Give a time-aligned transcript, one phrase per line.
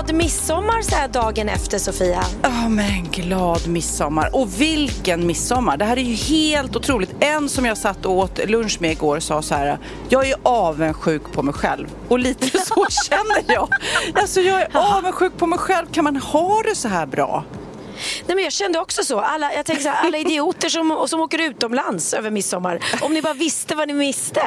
[0.00, 2.22] Glad midsommar så här dagen efter Sofia.
[2.42, 4.30] Ja men glad midsommar.
[4.32, 5.76] Och vilken midsommar.
[5.76, 7.14] Det här är ju helt otroligt.
[7.20, 9.78] En som jag satt och åt lunch med igår sa så här.
[10.08, 11.88] Jag är avundsjuk på mig själv.
[12.08, 13.68] Och lite så känner jag.
[14.14, 15.86] Alltså jag är avundsjuk på mig själv.
[15.92, 17.44] Kan man ha det så här bra?
[18.26, 19.20] Nej, men jag kände också så.
[19.20, 22.80] Alla, jag tänker så här, alla idioter som, som åker utomlands över midsommar.
[23.00, 24.42] Om ni bara visste vad ni miste.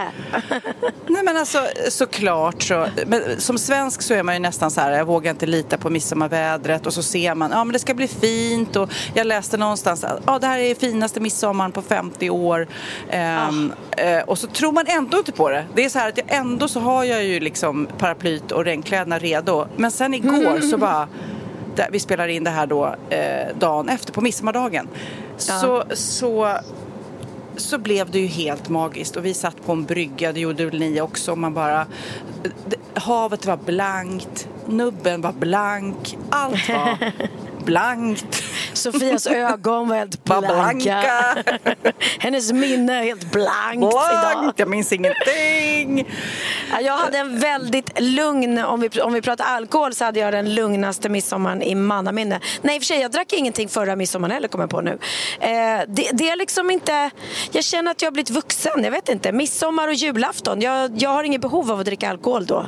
[1.07, 2.87] Nej men alltså såklart så.
[3.07, 4.91] Men som svensk så är man ju nästan så här.
[4.91, 6.87] Jag vågar inte lita på midsommarvädret.
[6.87, 7.51] Och så ser man.
[7.51, 8.75] Ja men det ska bli fint.
[8.75, 10.05] Och jag läste någonstans.
[10.25, 12.67] Ja det här är finaste midsommaren på 50 år.
[13.09, 15.65] Ehm, eh, och så tror man ändå inte på det.
[15.75, 19.19] Det är så här att jag ändå så har jag ju liksom paraplyt och regnkläderna
[19.19, 19.67] redo.
[19.77, 21.07] Men sen igår så bara där,
[21.91, 24.87] vi spelar in det här då eh, dagen efter på midsommardagen.
[25.37, 26.57] Så, så,
[27.57, 30.79] så blev det ju helt magiskt och vi satt på en brygga, det gjorde väl
[30.79, 31.35] ni också.
[31.35, 31.87] Man bara,
[32.93, 37.11] havet var blankt, nubben var blank, allt var
[37.65, 38.43] blankt.
[38.73, 40.47] Sofias ögon var helt blanka.
[40.47, 41.35] blanka.
[42.19, 44.31] Hennes minne är helt blankt idag.
[44.39, 46.07] Blankt, jag minns ingenting.
[46.71, 50.33] Ja, Jag hade en väldigt lugn, om vi, om vi pratar alkohol så hade jag
[50.33, 52.39] den lugnaste midsommaren i mannaminne.
[52.61, 54.97] Nej i och för sig, jag drack ingenting förra midsommaren heller kommer jag på nu.
[55.39, 55.49] Eh,
[55.87, 57.09] det, det är liksom inte,
[57.51, 59.31] jag känner att jag har blivit vuxen, jag vet inte.
[59.31, 62.65] Midsommar och julafton, jag, jag har inget behov av att dricka alkohol då.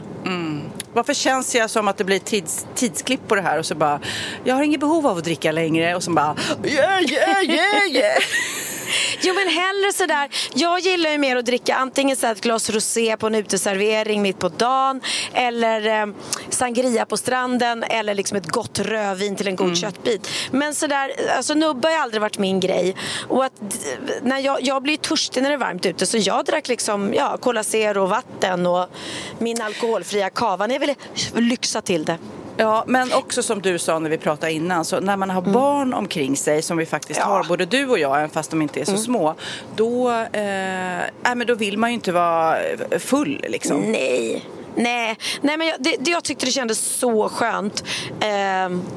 [0.96, 4.00] Varför känns jag som att det blir tids, tidsklipp på det här och så bara,
[4.44, 6.36] jag har inget behov av att dricka längre och så bara,
[6.66, 8.18] yeah, yeah, yeah, yeah.
[9.22, 13.18] Jo men hellre sådär, jag gillar ju mer att dricka antingen så ett glas rosé
[13.18, 15.02] på en uteservering mitt på dagen
[15.34, 16.14] eller eh,
[16.50, 20.30] sangria på stranden eller liksom ett gott rödvin till en god köttbit.
[20.52, 22.96] Men sådär, alltså nubbe har aldrig varit min grej.
[23.28, 23.54] Och att,
[24.22, 27.38] när jag, jag blir törstig när det är varmt ute så jag drack liksom, ja,
[27.38, 28.88] Cola Zero och vatten och
[29.40, 30.68] min alkoholfria kava.
[30.70, 30.96] Jag ville
[31.34, 32.18] lyxa till det.
[32.58, 35.94] Ja, men också som du sa när vi pratade innan, så när man har barn
[35.94, 37.26] omkring sig som vi faktiskt Ja.
[37.26, 39.36] har, både du och jag, även fast de inte är så små,
[39.76, 42.58] då, eh, nej, men då vill man ju inte vara
[43.00, 43.80] full liksom.
[43.80, 44.46] Nej.
[44.76, 47.84] Nej, nej men jag, det, det, jag tyckte det kändes så skönt
[48.20, 48.28] eh,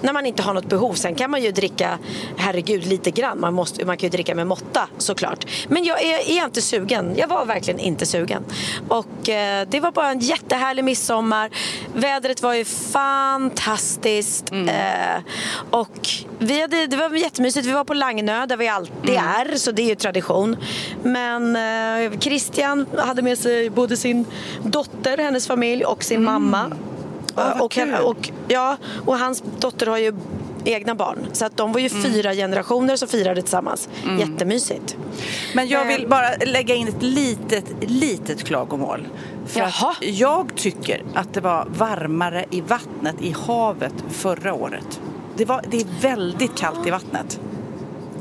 [0.00, 0.94] när man inte har något behov.
[0.94, 1.98] Sen kan man ju dricka,
[2.36, 3.40] herregud, lite grann.
[3.40, 5.46] Man, måste, man kan ju dricka med måtta såklart.
[5.68, 7.14] Men jag är, är inte sugen.
[7.16, 8.44] Jag var verkligen inte sugen.
[8.88, 11.50] Och eh, det var bara en jättehärlig midsommar.
[11.94, 14.52] Vädret var ju fantastiskt.
[14.52, 15.22] Eh,
[15.70, 17.66] och vi hade, det var jättemysigt.
[17.66, 20.56] Vi var på Lagnö där vi alltid är, så det är ju tradition.
[21.02, 24.24] Men eh, Christian hade med sig både sin
[24.62, 26.70] dotter, hennes familj och sin mamma.
[27.34, 27.94] Ah, vad och, kul.
[28.04, 30.12] och, ja, och hans dotter har ju
[30.64, 31.18] egna barn.
[31.32, 33.88] Så att de var ju fyra generationer som firade tillsammans.
[34.18, 34.96] Jättemysigt.
[35.54, 35.98] Men jag Eh.
[35.98, 39.08] vill bara lägga in ett litet, litet klagomål.
[39.46, 39.70] För Jaha.
[39.90, 45.00] att jag tycker att det var varmare i vattnet, i havet, förra året.
[45.36, 47.40] Det, var, det är väldigt kallt i vattnet.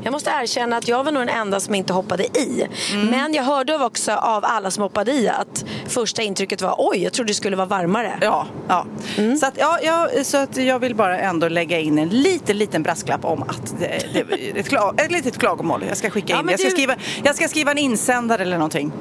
[0.02, 2.66] Jag måste erkänna att jag var nog den enda som inte hoppade i.
[3.10, 7.12] Men jag hörde också av alla som hoppade i att första intrycket var oj, jag
[7.12, 8.18] trodde det skulle vara varmare.
[8.20, 8.86] Ja, ja.
[9.18, 9.36] Mm.
[9.36, 12.82] Så, att, ja, ja, så att jag vill bara ändå lägga in en liten, liten
[12.82, 15.84] brasklapp om att det, det, ett, klag, ett litet klagomål.
[15.88, 16.94] Jag ska skicka Ja, in men jag ska, du- skriva,
[17.24, 18.92] jag ska skriva en insändare eller någonting.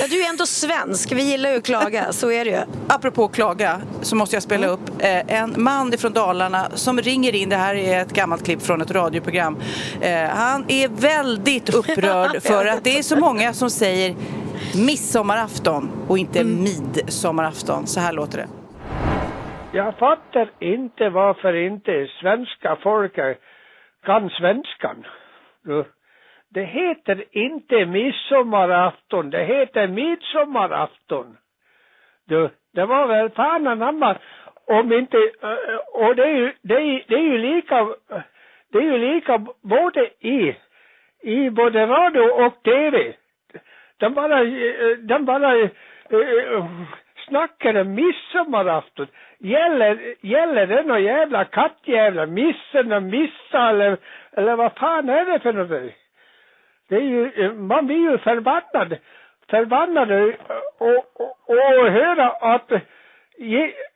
[0.00, 2.58] Ja, du är ändå svensk, vi gillar ju att klaga, så är det ju.
[2.88, 7.48] Apropå klaga så måste jag spela upp eh, en man ifrån Dalarna som ringer in.
[7.48, 9.56] Det här är ett gammalt klipp från ett radioprogram.
[10.00, 14.14] Eh, han är väldigt upprörd för att det är så många som säger
[14.86, 17.86] midsommarafton och inte midsommarafton.
[17.86, 18.48] Så här låter det.
[19.72, 23.38] Jag fattar inte varför inte svenska folket
[24.04, 25.04] kan svenskan.
[26.56, 31.36] Det heter inte midsommarafton, det heter midsommarafton.
[32.28, 34.16] Du, det var väl fan anamma
[34.66, 37.86] om inte, eh, och det är ju, det är, det är ju lika,
[38.72, 40.56] det är ju lika både i,
[41.22, 43.12] i både radio och tv.
[43.96, 45.70] De bara, eh, de bara eh,
[47.28, 49.06] snackar om midsommarafton.
[49.38, 52.26] Gäller, gäller det någon jävla kattjävla?
[52.26, 53.96] Missen och missa eller,
[54.32, 56.05] eller vad fan är det för något?
[56.88, 58.96] Det är ju, man blir ju förbannad,
[59.50, 60.10] förbannad
[60.78, 60.88] och,
[61.18, 62.72] och, och höra att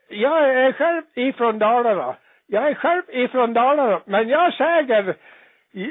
[0.08, 2.16] jag är själv ifrån Dalarna.
[2.46, 5.88] Jag är själv ifrån Dalarna, men jag säger, eh,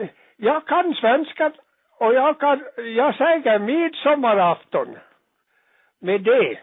[0.00, 1.52] eh, jag kan svenska
[1.98, 4.98] och jag kan, jag säger midsommarafton
[6.00, 6.58] med det.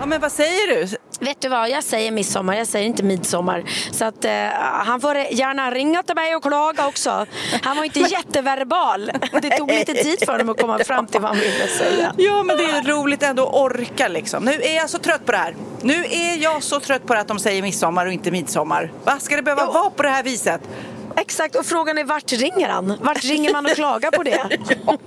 [0.00, 0.96] Ja, men vad säger du?
[1.24, 3.64] Vet du vad, jag säger midsommar, jag säger inte midsommar.
[3.92, 7.26] Så att eh, han får gärna ringa till mig och klaga också.
[7.62, 9.10] Han var inte jätteverbal.
[9.42, 12.14] Det tog lite tid för honom att komma fram till vad han ville säga.
[12.16, 14.44] Ja, men det är roligt ändå att orka liksom.
[14.44, 15.56] Nu är jag så trött på det här.
[15.82, 18.92] Nu är jag så trött på det att de säger midsommar och inte midsommar.
[19.04, 19.72] Vad ska det behöva ja.
[19.72, 20.60] vara på det här viset?
[21.16, 22.98] Exakt, och frågan är vart ringer han?
[23.00, 24.58] Vart ringer man och klagar på det?
[24.86, 24.98] ja.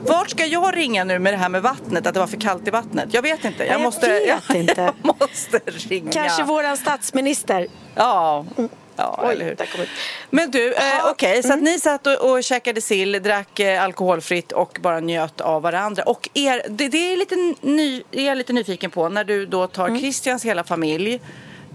[0.00, 2.68] Vart ska jag ringa nu med det här med vattnet, att det var för kallt
[2.68, 3.08] i vattnet?
[3.12, 3.64] Jag vet inte.
[3.64, 4.92] Jag, jag måste, vet inte.
[5.02, 6.12] Jag måste ringa.
[6.12, 7.66] Kanske våran statsminister.
[7.94, 8.46] Ja.
[8.96, 9.56] Ja, Oj, eller hur?
[10.30, 11.64] Men du, eh, okej, okay, så att mm.
[11.64, 16.02] ni satt och, och käkade sill, drack eh, alkoholfritt och bara njöt av varandra.
[16.02, 19.66] Och er, det, det är lite ny, är jag lite nyfiken på när du då
[19.66, 20.00] tar mm.
[20.00, 21.20] Christians hela familj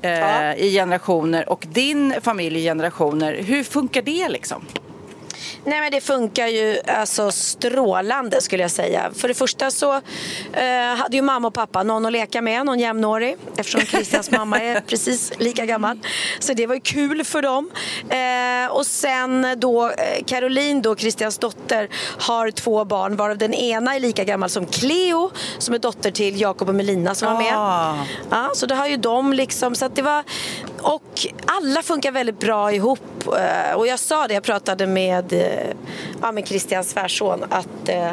[0.02, 0.56] eh, ja.
[0.56, 3.34] i generationer och din familj i generationer.
[3.34, 4.62] Hur funkar det liksom?
[5.66, 9.12] Nej men det funkar ju alltså strålande skulle jag säga.
[9.16, 9.94] För det första så
[10.54, 13.38] eh, hade ju mamma och pappa någon att leka med, någon jämnårig.
[13.58, 16.00] Eftersom Christians mamma är precis lika gammal.
[16.40, 17.70] Så det var ju kul för dem.
[18.10, 21.90] Eh, och sen då eh, Caroline då, Christians dotter,
[22.20, 26.42] har två barn varav den ena är lika gammal som Cleo som är dotter till
[26.42, 27.54] Jakob och Melina som var med.
[27.56, 27.96] Ah.
[28.30, 29.76] Ja, så det har ju de liksom.
[29.76, 30.24] Så det var,
[30.82, 33.28] och alla funkar väldigt bra ihop.
[33.28, 35.57] Eh, och jag sa det, jag pratade med, eh,
[36.22, 38.12] ja, med Christian svärson att eh,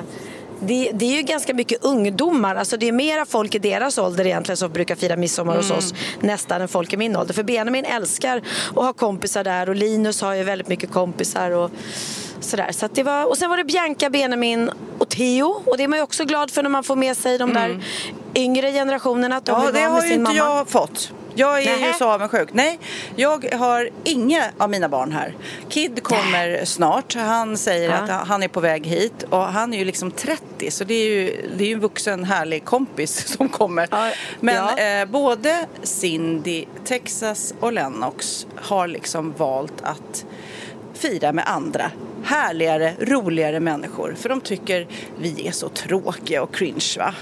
[0.60, 4.26] det, det, är ju ganska mycket ungdomar, alltså det är mera folk i deras ålder
[4.26, 5.64] egentligen som brukar fira midsommar mm.
[5.64, 7.34] hos oss nästan än folk i min ålder.
[7.34, 11.50] För Benjamin älskar att ha kompisar där och Linus har ju väldigt mycket kompisar.
[11.50, 11.70] Och,
[12.44, 12.72] sådär.
[12.72, 15.62] Så det var, och sen var det Bianca, Benjamin och Theo.
[15.66, 17.64] Och det är man ju också glad för när man får med sig de där
[17.64, 17.82] mm.
[18.34, 19.36] yngre generationerna.
[19.36, 20.36] Att de ja, det har ju inte mamma.
[20.36, 21.12] jag fått.
[21.34, 21.86] Jag är Nähe.
[21.86, 22.48] ju så avundsjuk.
[22.52, 22.78] Nej,
[23.16, 25.34] jag har inga av mina barn här.
[25.68, 26.66] Kid kommer Nä.
[26.66, 27.14] snart.
[27.14, 27.96] Han säger ja.
[27.96, 31.06] att han är på väg hit och han är ju liksom 30 så det är
[31.06, 33.88] ju, det är ju en vuxen härlig kompis som kommer.
[33.90, 34.10] Ja.
[34.40, 34.78] Men ja.
[34.78, 40.24] Eh, både Cindy, Texas och Lennox har liksom valt att
[40.94, 41.90] fira med andra
[42.24, 44.14] härligare, roligare människor.
[44.18, 44.86] För de tycker
[45.18, 47.14] vi är så tråkiga och cringe va.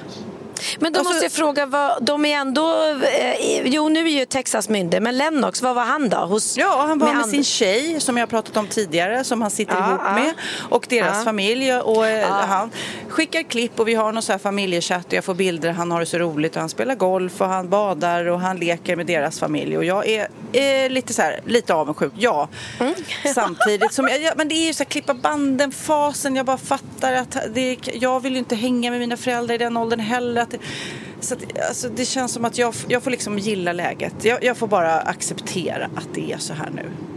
[0.79, 2.73] Men då alltså, måste jag fråga, vad, de är ändå...
[3.19, 6.17] Eh, jo, nu är ju Texas myndig, men Lennox, vad var han då?
[6.17, 9.51] Hos, ja, han var med, med sin tjej som jag pratat om tidigare, som han
[9.51, 10.13] sitter ja, ihop ja.
[10.13, 10.35] med.
[10.71, 11.25] Och deras ja.
[11.25, 11.75] familj.
[11.75, 12.71] Och eh, Han
[13.09, 15.71] skickar klipp och vi har någon så här familjechatt och jag får bilder.
[15.73, 18.97] Han har det så roligt och han spelar golf och han badar och han leker
[18.97, 19.79] med deras familj.
[19.79, 22.49] Och jag är, är lite så här, lite avundsjuk, ja.
[22.81, 22.95] Mm.
[23.35, 26.37] Samtidigt som, jag, men det är ju så här klippa banden-fasen.
[26.37, 29.77] Jag bara fattar att det, jag vill ju inte hänga med mina föräldrar i den
[29.77, 33.73] åldern heller att, så att, alltså, det känns som att jag, jag får liksom gilla
[33.73, 34.25] läget.
[34.25, 37.12] Jag, jag får bara acceptera att det är så här nu.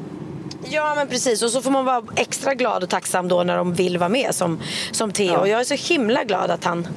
[0.70, 3.74] Ja men precis och så får man vara extra glad och tacksam då när de
[3.74, 4.60] vill vara med som,
[4.92, 5.32] som Theo.
[5.32, 5.48] Ja.
[5.48, 6.88] Jag är så himla glad att, han,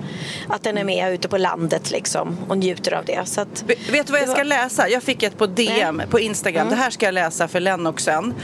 [0.48, 3.28] att den är med ute på landet liksom och njuter av det.
[3.28, 4.88] Så att, vet du vad jag ska läsa?
[4.88, 6.06] Jag fick ett på DM Nej.
[6.06, 6.66] på Instagram.
[6.66, 6.70] Mm.
[6.70, 8.34] Det här ska jag läsa för Lennoxen.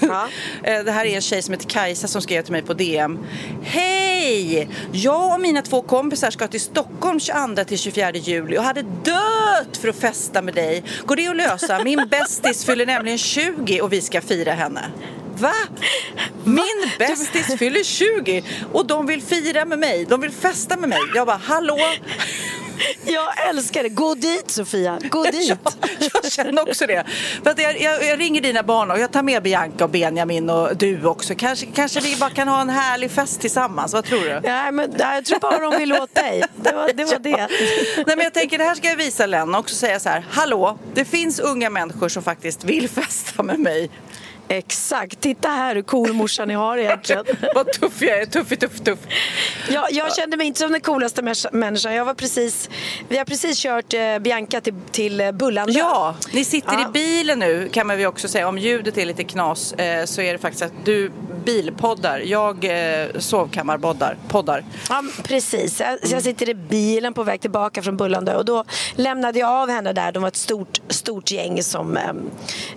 [0.00, 0.28] Ja.
[0.62, 3.18] Eh, det här är en tjej som heter Kajsa som skrev till mig på DM.
[3.62, 4.68] Hej!
[4.92, 9.76] Jag och mina två kompisar ska till Stockholm 22 till 24 juli och hade dött
[9.80, 10.84] för att festa med dig.
[11.06, 11.84] Går det att lösa?
[11.84, 14.90] Min bästis fyller nämligen 20 och vi ska fira henne henne.
[15.38, 15.52] Va?
[16.44, 20.06] Min bästis fyller 20 och de vill fira med mig.
[20.08, 21.00] De vill festa med mig.
[21.14, 21.78] Jag bara, hallå?
[23.04, 23.88] Jag älskar det.
[23.88, 25.48] Gå dit Sofia, gå dit.
[25.48, 27.04] Ja, jag känner också det.
[27.42, 30.50] För att jag, jag, jag, ringer dina barn och jag tar med Bianca och Benjamin
[30.50, 31.34] och du också.
[31.34, 33.92] Kanske, kanske vi bara kan ha en härlig fest tillsammans.
[33.92, 34.48] Vad tror du?
[34.48, 36.44] Ja, men, jag tror bara de vill åt dig.
[36.56, 37.04] Det var det.
[37.04, 37.48] Var det.
[37.96, 40.26] Nej, men jag tänker det här ska jag visa Len och säga så här.
[40.30, 43.90] Hallå, det finns unga människor som faktiskt vill festa med mig.
[44.52, 45.20] Exakt.
[45.20, 47.24] Titta här hur cool morsan ni har egentligen.
[47.54, 48.26] Vad tuff jag är.
[48.26, 48.98] Tuff, tuff, tuff.
[49.70, 51.94] Ja, jag kände mig inte som den coolaste människan.
[51.94, 52.70] Jag var precis,
[53.08, 55.72] vi har precis kört eh, Bianca till, till eh, Bullandö.
[55.78, 56.88] Ja, ni sitter ja.
[56.88, 58.48] i bilen nu kan man ju också säga.
[58.48, 61.10] Om ljudet är lite knas eh, så är det faktiskt att du
[61.44, 62.18] bilpoddar.
[62.18, 64.16] Jag eh, sovkammarpoddar.
[64.28, 64.64] Poddar.
[64.88, 65.80] Ja, precis.
[65.80, 69.70] Jag, jag sitter i bilen på väg tillbaka från Bullandö och då lämnade jag av
[69.70, 70.12] henne där.
[70.12, 71.96] De var ett stort, stort gäng som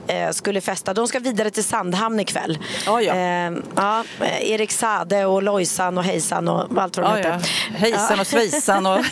[0.07, 0.93] eh, skulle festa.
[0.93, 2.57] De ska vidare till Sandhamn ikväll.
[2.85, 3.15] Ja, ja.
[3.15, 4.03] Eh, ja,
[4.41, 7.29] Erik Sade och Lojsan och Hejsan och allt vad de Ja, heter.
[7.29, 7.77] ja.
[7.77, 8.99] Hejsan och svejsan och...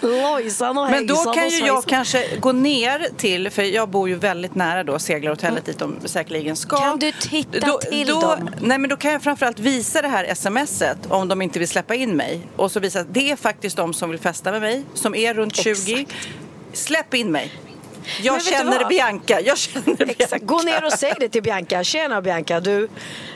[0.00, 4.08] Lojsan och Hejsan Men då kan ju jag kanske gå ner till, för jag bor
[4.08, 6.76] ju väldigt nära då seglarhotellet dit de säkerligen ska.
[6.76, 8.50] Kan du titta då, till då, dem?
[8.60, 11.94] Nej men då kan jag framförallt visa det här smset om de inte vill släppa
[11.94, 12.40] in mig.
[12.56, 15.34] Och så visa att det är faktiskt de som vill festa med mig, som är
[15.34, 15.70] runt 20.
[15.70, 16.28] Exakt.
[16.72, 17.52] Släpp in mig.
[18.22, 18.88] Jag Men känner?
[18.88, 20.38] Bianca, jag känner Bianca.
[20.40, 21.84] Gå ner och säg det till Bianca.
[21.84, 22.88] Tjena Bianca, du.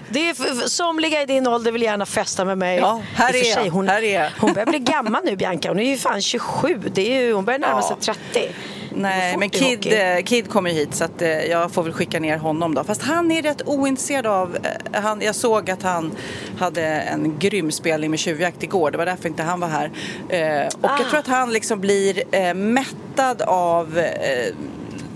[0.09, 2.79] Det är somliga i din ålder vill gärna festa med mig.
[2.79, 4.31] Ja, här är sig, hon, här är jag.
[4.41, 5.69] hon börjar bli gammal nu Bianca.
[5.69, 6.81] Hon är ju fan 27.
[6.95, 7.97] Det är ju, hon börjar närma Ja.
[8.05, 8.53] sig 30.
[8.97, 12.21] Nej, men Kid, eh, Kid kommer ju hit så att, eh, jag får väl skicka
[12.21, 12.85] ner honom då.
[12.85, 14.57] Fast han är rätt ointresserad av...
[14.93, 16.13] eh, Han, jag såg att han
[16.59, 18.91] hade en grym spelning med tjuvjakt igår.
[18.91, 19.91] Det var därför inte han var här.
[20.81, 20.97] Och Ah.
[20.99, 24.03] jag tror att han liksom blir eh, mättad av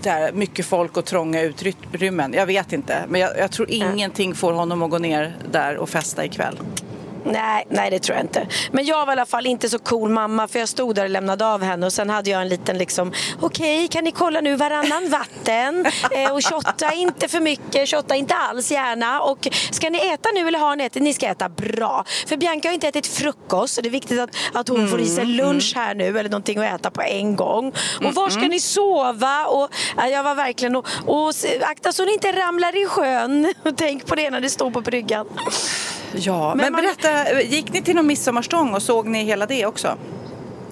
[0.01, 2.33] där mycket folk och trånga utrymmen.
[2.33, 2.97] Jag vet inte.
[3.07, 6.59] Men jag, jag tror ingenting får honom att gå ner där och festa ikväll.
[7.31, 8.47] Nej, nej, det tror jag inte.
[8.71, 11.09] Men jag var i alla fall inte så cool mamma för jag stod där och
[11.09, 14.55] lämnade av henne och sen hade jag en liten liksom okej, kan ni kolla nu
[14.55, 20.07] varannan vatten eh, och shotta inte för mycket, shotta inte alls gärna och ska ni
[20.07, 21.03] äta nu eller har ni ätit?
[21.03, 22.03] Ni ska äta bra.
[22.27, 25.05] För Bianca har inte ätit frukost så det är viktigt att, att hon får i
[25.05, 27.73] sig lunch här nu eller någonting att äta på en gång.
[28.05, 29.45] Och var ska ni sova?
[29.45, 33.53] Och, ja, jag var verkligen och, och akta så ni inte ramlar i sjön.
[33.77, 35.25] Tänk på det när ni står på bryggan.
[36.15, 39.65] Ja, men, Men man- berätta, gick ni till någon midsommarstång och såg ni hela det
[39.65, 39.97] också?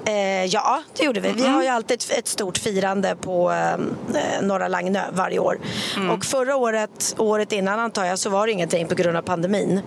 [0.08, 1.32] Eh, ja, det gjorde vi.
[1.32, 5.60] Vi har ju alltid ett, ett stort firande på eh, Norra Lagnö varje år.
[6.12, 9.82] Och förra året, året innan antar jag, så var det ingenting på grund av pandemin.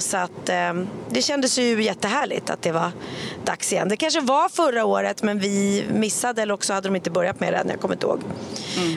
[0.00, 0.72] Så att eh,
[1.10, 2.90] det kändes ju jättehärligt att det var
[3.44, 3.88] dags igen.
[3.88, 7.52] Det kanske var förra året men vi missade eller också hade de inte börjat med
[7.52, 8.20] det än, jag kommer inte ihåg.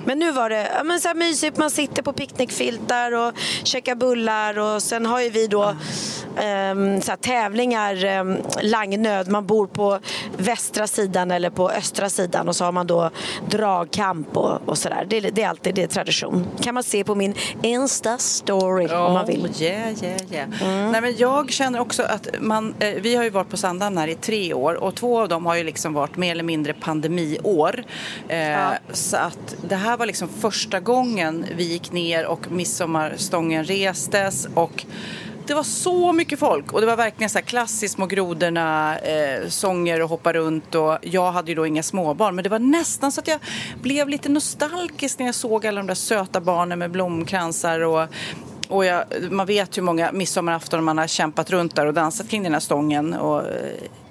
[0.06, 3.34] Men nu var det ja, men så här mysigt, man sitter på picknickfiltar och
[3.64, 5.76] käkar bullar och sen har ju vi då
[6.38, 10.00] ehm, så här, tävlingar, um, Langnöd, man bor på
[10.38, 13.10] västra sidan eller på östra sidan och så har man då
[13.50, 15.06] dragkamp och, och sådär.
[15.10, 16.46] Det, är- det är alltid det är tradition.
[16.62, 19.46] kan man se på min Insta-story om man vill.
[19.46, 20.50] Oh, yeah, yeah, yeah.
[20.92, 24.08] Nej, men jag känner också att man, eh, vi har ju varit på Sandhamn här
[24.08, 27.84] i tre år och två av dem har ju liksom varit mer eller mindre pandemiår.
[28.28, 28.58] Eh,
[28.94, 34.86] Så att det här var liksom första gången vi gick ner och midsommarstången restes och
[35.48, 39.48] det var så mycket folk och det var verkligen så här klassiskt små grodorna, eh,
[39.48, 43.12] sånger och hoppa runt och jag hade ju då inga småbarn men det var nästan
[43.12, 43.40] så att jag
[43.82, 48.08] blev lite nostalgisk när jag såg alla de där söta barnen med blomkransar och
[48.68, 52.44] och jag, man vet hur många midsommarafton man har kämpat runt där och dansat kring
[52.44, 53.14] den här stången.
[53.14, 53.42] Och,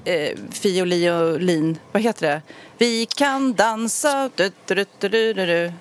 [0.05, 2.43] eh, eh fiolin, vad heter det?
[2.79, 4.31] Vi kan dansa.
[4.35, 5.73] Du, du, du, du, du, du.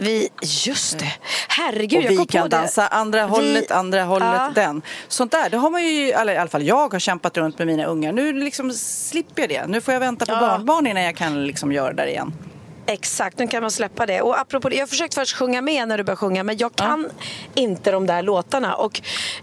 [0.00, 0.28] Vi,
[0.66, 1.12] just det.
[1.48, 2.56] Herregud, Och jag vi kan det.
[2.56, 4.50] dansa andra hållet, andra hållet, Ja.
[4.54, 4.82] den.
[5.08, 7.66] Sånt där, det har man ju, eller i alla fall jag har kämpat runt med
[7.66, 8.12] mina ungar.
[8.12, 9.66] Nu liksom slipper jag det.
[9.66, 10.40] Nu får jag vänta på Ja.
[10.40, 12.32] barnbarn innan jag kan liksom göra det där igen.
[12.86, 14.20] Exakt, nu kan man släppa det.
[14.22, 16.74] Och apropå det, jag har försökt först sjunga med när du började sjunga men jag
[16.76, 17.10] kan
[17.54, 18.74] inte de där låtarna.
[18.74, 19.00] Och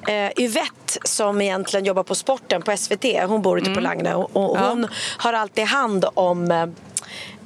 [0.09, 4.35] eh, Yvette som egentligen jobbar på sporten på SVT, hon bor ute på Lagnö och,
[4.35, 4.69] och Ja.
[4.69, 4.87] hon
[5.17, 6.73] har alltid hand om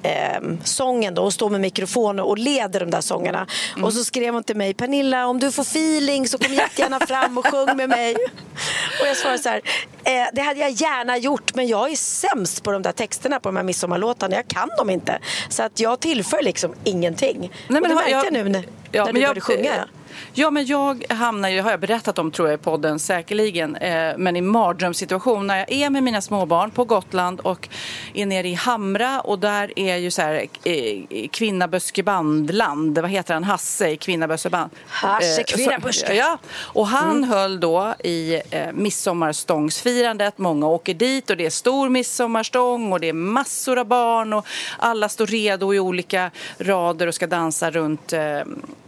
[0.04, 3.48] eh, sången då och står med mikrofon och leder de där sångerna.
[3.84, 7.38] Och så skrev hon till mig, Pernilla om du får feeling så kom jättegärna fram
[7.38, 8.16] och sjung med mig.
[9.02, 9.62] Och jag svarade så här,
[10.04, 13.50] eh, det hade jag gärna gjort men jag är sämst på de där texterna på
[13.50, 14.36] de här midsommarlåtarna.
[14.36, 15.20] Jag kan dem inte.
[15.50, 17.52] Så att jag tillför liksom ingenting.
[17.68, 19.88] Nej, och det märkte jag, nu när, ja, när men du jag- började sjunga.
[20.34, 24.14] Ja, men jag hamnar ju, har jag berättat om tror jag i podden säkerligen, eh,
[24.18, 27.70] men i mardrömssituation när jag är med mina småbarn på Gotland och
[28.14, 33.44] är nere i Hamra och där är ju så här eh, Kvinnaböskebandland, vad heter han,
[33.44, 34.72] Hasse i Kvinnaböskeband.
[34.88, 36.14] Hasse så- Kvinnaböske.
[36.14, 40.38] Ja, och han höll då i eh, midsommarstångsfirandet.
[40.38, 44.46] Många åker dit och det är stor midsommarstång och det är massor av barn och
[44.80, 48.40] alla står redo i olika rader och ska dansa runt eh,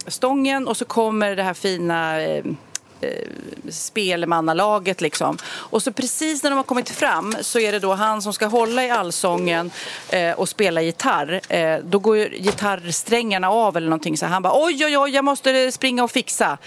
[0.08, 2.46] stången och så kommer det här fina eh,
[3.02, 3.28] eh,
[3.70, 5.38] spelmannalaget liksom.
[5.46, 8.46] Och så precis när de har kommit fram så är det då han som ska
[8.46, 9.72] hålla i allsången
[10.10, 11.42] eh, och spela gitarr.
[11.50, 15.72] Eh, då går gitarrsträngarna av eller någonting så han bara oj oj oj jag måste
[15.72, 16.58] springa och fixa.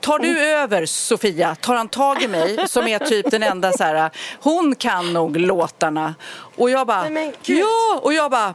[0.00, 1.54] Tar du över Sofia?
[1.54, 5.36] Tar han tag i mig som är typ den enda så här, hon kan nog
[5.36, 6.14] låtarna.
[6.56, 8.00] Och jag bara, ja!
[8.02, 8.54] Och jag bara,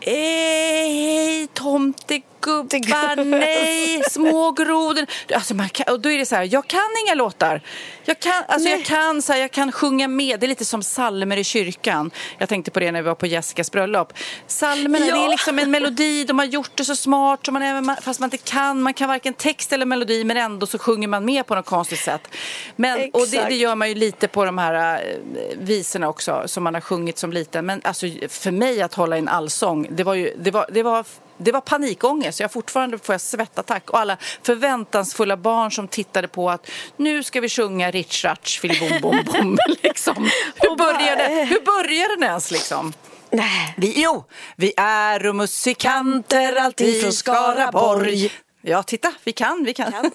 [0.00, 5.06] Hej tomtegång gubbar, nej, små grodor.
[5.34, 7.60] Alltså man kan, och då är det så här, jag kan inga låtar.
[8.04, 10.82] Jag kan, alltså jag kan, så här, jag kan sjunga med, det är lite som
[10.82, 12.10] salmer i kyrkan.
[12.38, 14.12] Jag tänkte på det när vi var på Jessicas bröllop.
[14.46, 15.14] Salmerna, Ja.
[15.16, 18.20] det är liksom en melodi, de har gjort det så smart, så man även, fast
[18.20, 21.46] man inte kan, man kan varken text eller melodi, men ändå så sjunger man med
[21.46, 22.28] på något konstigt sätt.
[22.76, 25.18] Men, och det, det gör man ju lite på de här eh,
[25.58, 27.66] visorna också, som man har sjungit som liten.
[27.66, 30.82] Men alltså, för mig att hålla i en allsång, det var ju, det var, det
[30.82, 31.04] var
[31.38, 32.40] det var panikångest.
[32.40, 33.90] Jag fortfarande får jag svettattack.
[33.90, 39.00] Och alla förväntansfulla barn som tittade på att nu ska vi sjunga Rich Ratch filibom
[39.02, 39.58] bom bom.
[39.82, 40.30] Liksom.
[40.54, 42.92] Hur, började, hur började den ens liksom?
[43.30, 43.74] Nej.
[43.76, 44.24] Vi, jo,
[44.56, 48.30] vi är musikanter alltid från Skaraborg.
[48.66, 50.10] Ja, titta, vi kan, vi kan.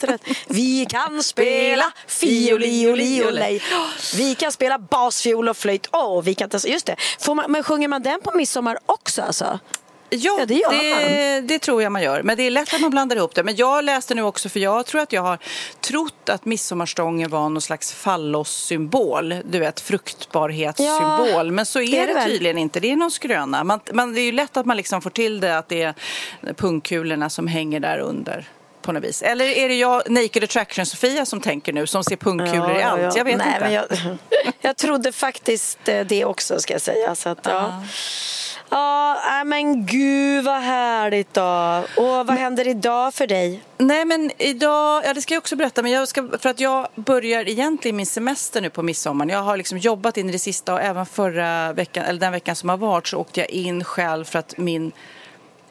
[0.47, 3.61] Vi kan spela fioli, oli, olej.
[4.15, 5.87] Vi kan spela bas, fiol och flöjt.
[5.91, 6.69] Åh, vi kan inte...
[6.69, 6.95] Just det.
[7.19, 9.59] Får man, men sjunger man den på midsommar också alltså?
[10.09, 12.23] Ja, Ja, det gör det, det tror jag man gör.
[12.23, 13.43] Men det är lätt att man blandar ihop det.
[13.43, 15.37] Men jag läste nu också, för jag tror att jag har
[15.81, 19.35] trott att midsommarstången var någon slags fallossymbol.
[19.43, 21.29] Du vet, fruktbarhetssymbol.
[21.47, 22.79] Ja, Men så är det är det, tydligen inte.
[22.79, 23.63] Det är någon skröna.
[23.63, 25.93] Man, man, det är ju lätt att man liksom får till det att det är
[26.53, 28.47] pungkulorna som hänger där under.
[28.89, 29.21] På något vis.
[29.21, 33.15] Eller är det jag, Naked Attraction-Sofia, som tänker nu, som ser pungkulor i allt?
[33.15, 33.59] Jag vet Nej, inte.
[33.59, 33.85] Men jag,
[34.61, 37.15] jag trodde faktiskt eh, det också, ska jag säga.
[37.15, 37.83] Så att, ja.
[38.69, 41.83] Ja, men gud vad härligt då.
[41.97, 43.63] Och vad händer idag för dig?
[43.77, 46.87] Nej, men idag, ja det ska jag också berätta, men jag ska, för att jag
[46.95, 49.27] börjar egentligen min semester nu på midsommar.
[49.27, 52.55] Jag har liksom jobbat in i det sista och även förra veckan, eller den veckan
[52.55, 54.91] som har varit så åkte jag in själv för att min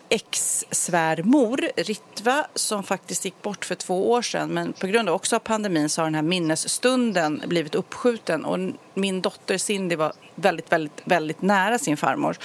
[0.08, 4.48] ex-svärmor Ritva som faktiskt gick bort för två år sedan.
[4.48, 8.44] Men på grund av också av pandemin så har den här minnesstunden blivit uppskjuten.
[8.44, 8.58] Och
[8.94, 12.36] min dotter Cindy var väldigt, väldigt, väldigt nära sin farmor.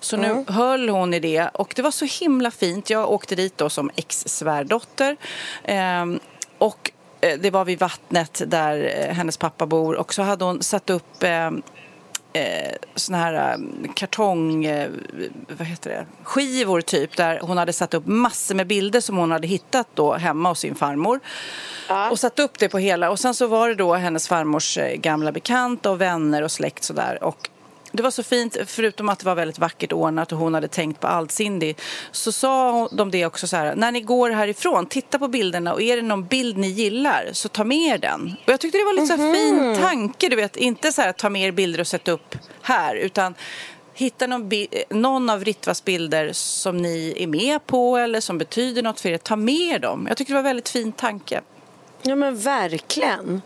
[0.00, 1.48] Så nu höll hon i det.
[1.48, 2.90] Och det var så himla fint.
[2.90, 5.16] Jag åkte dit då som ex-svärdotter.
[5.64, 6.20] Ehm,
[6.58, 9.94] och eh, det var vid vattnet där eh, hennes pappa bor.
[9.94, 11.62] Och så hade hon satt upp ehm,
[12.32, 14.90] eh, såna här eh, kartong, eh,
[15.58, 19.30] vad heter det, skivor typ där hon hade satt upp massor med bilder som hon
[19.30, 21.20] hade hittat då hemma hos sin farmor.
[22.10, 24.96] Och satt upp det på hela och sen så var det då hennes farmors eh,
[24.96, 27.48] gamla bekanta och vänner och släkt sådär och
[27.92, 31.00] det var så fint, förutom att det var väldigt vackert ordnat och hon hade tänkt
[31.00, 31.74] på allt Cindy,
[32.12, 35.82] så sa de det också så här, när ni går härifrån, titta på bilderna och
[35.82, 38.36] är det någon bild ni gillar så ta med er den.
[38.46, 41.12] Och jag tyckte det var lite så här fin tanke, du vet, inte så här
[41.12, 43.34] ta med er bilder och sätta upp här, utan
[43.94, 44.50] hitta någon,
[44.90, 49.18] någon av Ritvas bilder som ni är med på eller som betyder något för er,
[49.18, 50.06] ta med dem.
[50.08, 51.40] Jag tycker det var en väldigt fin tanke.
[52.02, 53.42] Ja men verkligen.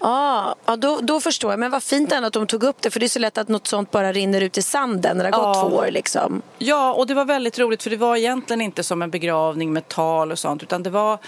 [0.00, 1.60] Ja, ja då, då förstår jag.
[1.60, 2.90] Men vad fint ändå att de tog upp det.
[2.90, 5.36] För det är så lätt att något sånt bara rinner ut i sanden när det
[5.36, 5.68] har gått Ja.
[5.68, 5.88] två år.
[5.90, 6.42] Liksom.
[6.58, 9.88] Ja, och det var väldigt roligt för det var egentligen inte som en begravning med
[9.88, 11.18] tal och sånt utan det var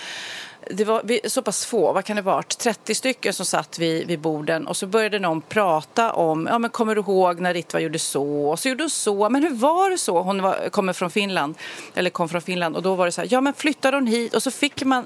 [0.70, 4.06] det var vi- så pass få, vad kan det varit, 30 stycken som satt vid,
[4.06, 7.80] vid borden och så började någon prata om, ja men kommer du ihåg när Ritva
[7.80, 10.22] gjorde så och så gjorde hon så, men hur var det så?
[10.22, 11.54] Hon var, kommer från Finland,
[11.94, 14.34] eller kom från Finland och då var det så här, ja men flyttade hon hit
[14.34, 15.04] och så fick man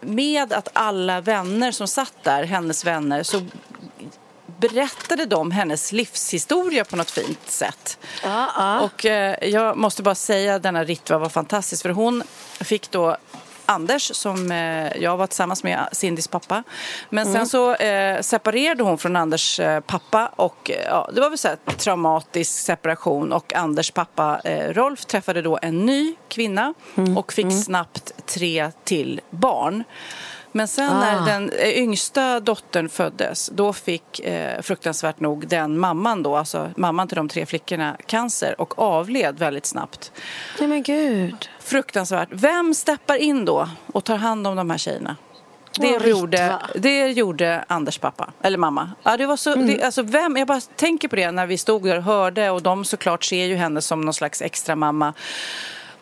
[0.00, 3.46] med att alla vänner som satt där, hennes vänner, så
[4.60, 7.98] berättade de hennes livshistoria på något fint sätt.
[8.22, 8.80] Ja, ja.
[8.80, 12.22] Och eh, jag måste bara säga att denna Ritva var fantastisk för hon
[12.60, 13.16] fick då
[13.70, 16.62] Anders som eh, jag var tillsammans med, Cindys pappa.
[17.10, 21.28] Men sen så eh, separerade hon från Anders eh, pappa och eh, ja, det var
[21.28, 26.74] väl så här traumatisk separation och Anders pappa eh, Rolf träffade då en ny kvinna
[27.16, 29.84] och fick snabbt tre till barn.
[30.52, 36.22] Men sen när den eh, yngsta dottern föddes, då fick eh, fruktansvärt nog den mamman
[36.22, 40.12] då, alltså mamman till de tre flickorna, cancer och avled väldigt snabbt.
[40.58, 41.48] Nej men gud.
[41.60, 42.28] Fruktansvärt.
[42.32, 45.16] Vem steppar in då och tar hand om de här tjejerna?
[45.78, 48.90] Det, Ja, gjorde, det gjorde Anders pappa, eller mamma.
[49.02, 49.66] Ja, det var så, Mm.
[49.66, 52.62] det, alltså vem, jag bara tänker på det när vi stod där och hörde och
[52.62, 55.14] de såklart ser ju henne som någon slags extra mamma.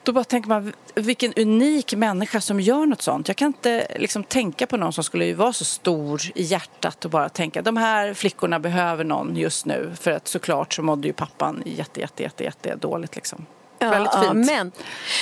[0.03, 3.29] Då bara tänker man, vilken unik människa som gör något sånt.
[3.29, 7.11] Jag kan inte liksom tänka på någon som skulle vara så stor i hjärtat och
[7.11, 9.93] bara tänka de här flickorna behöver någon just nu.
[10.01, 13.47] För att såklart så mådde ju pappan jätte, jätte, jätte, jätte dåligt liksom.
[13.81, 14.47] Ja, Väldigt ja, fint.
[14.47, 14.73] men,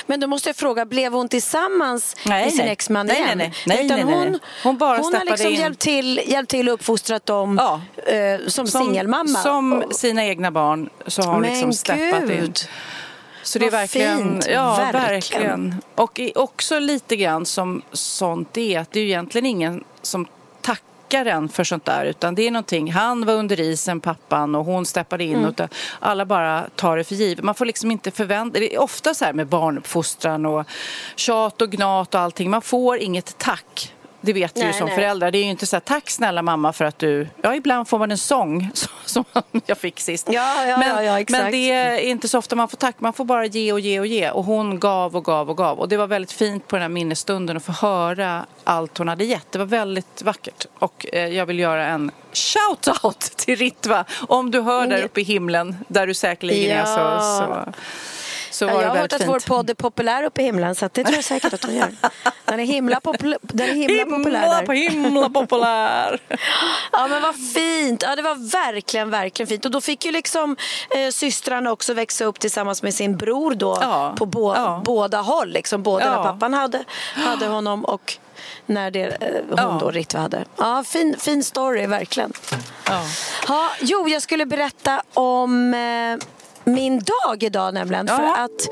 [0.07, 2.73] men då måste jag fråga, blev hon tillsammans Nej, med sin nej.
[2.73, 3.39] exman Nej, igen?
[3.39, 3.77] nej, nej.
[3.77, 4.39] Nej, Utan nej, nej, hon.
[4.63, 5.55] Hon bara hon har liksom in.
[5.61, 7.81] hjälpt till, hjälpt till och uppfostrat dem Ja.
[8.13, 9.39] eh, som, singelmamma.
[9.43, 12.55] Som sina egna barn så har hon Men liksom steppat in.
[13.47, 15.03] Så det är Vad verkligen, fint, ja verkligen.
[15.03, 15.75] verkligen.
[15.95, 20.27] Och också lite grann som sånt är att det är ju egentligen ingen som
[20.61, 24.87] tackaren för sånt där utan det är någonting, han var under isen pappan och hon
[24.87, 25.49] steppade in Mm.
[25.51, 25.61] och
[26.01, 27.45] alla bara tar det för givet.
[27.45, 30.67] Man får liksom inte förvänta, det är ofta så här med barnuppfostran och
[31.17, 33.93] tjat och gnat och allting, man får inget tack.
[34.27, 34.95] Det vet Nej, som nej.
[34.95, 35.31] föräldrar.
[35.31, 37.29] Det är ju inte så här, tack snälla mamma för att du...
[37.43, 38.71] Ja, ibland får man en sång
[39.05, 39.25] som
[39.67, 40.29] jag fick sist.
[40.31, 43.01] Ja, ja, men, ja, men det är inte så ofta man får tack.
[43.01, 44.31] Man får bara ge och ge och ge.
[44.31, 45.79] Och hon gav och gav och gav.
[45.79, 49.25] Och det var väldigt fint på den här minnesstunden att få höra allt hon hade
[49.25, 49.53] gett.
[49.53, 50.67] Det var väldigt vackert.
[50.79, 54.05] Och eh, jag vill göra en shout-out till Ritva.
[54.29, 57.21] Om du hör där uppe i himlen, där du säkerligen är, så, Ja.
[57.21, 57.73] så,
[58.51, 59.31] så var jag har hört att fint.
[59.31, 61.89] vår podd är populär uppe i himlen så det tror jag säkert att hon gör.
[62.45, 64.75] Den är himla, popul- den är himla populär Himla, där.
[64.75, 66.21] himla populär.
[66.93, 69.65] Ja men vad fint, ja det var verkligen, verkligen fint.
[69.65, 70.57] Och då fick ju liksom
[70.97, 74.83] eh, systrarna också växa upp tillsammans med sin bror då Ja, på ja.
[74.85, 75.49] båda håll.
[75.49, 76.11] Liksom, både Ja.
[76.17, 78.17] när pappan hade, hade honom och
[78.67, 79.79] när det, eh, hon Ja.
[79.81, 80.45] då, Ritva, hade.
[80.57, 82.33] Ja, fin, fin story, verkligen.
[82.89, 83.03] Ja.
[83.49, 86.27] Ja, jo, jag skulle berätta om eh,
[86.65, 88.07] min dag idag nämligen.
[88.07, 88.17] Ja.
[88.17, 88.69] För att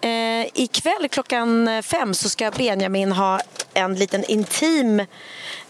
[0.00, 3.40] eh, ikväll klockan fem så ska Benjamin ha
[3.74, 5.00] en liten intim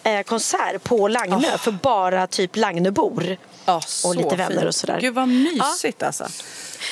[0.02, 3.36] eh, konsert på Lagnö för bara typ Lagnöbor.
[3.64, 4.64] Ja, så och lite vänner fint.
[4.64, 4.98] och sådär.
[5.00, 6.26] Gud vad mysigt alltså.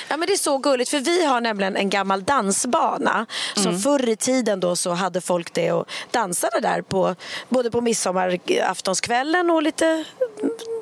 [0.09, 3.81] Ja men det är så gulligt för vi har nämligen en gammal dansbana som Mm.
[3.81, 7.15] förr i tiden då så hade folk det och dansade där på
[7.49, 10.05] både på midsommaraftonskvällen och lite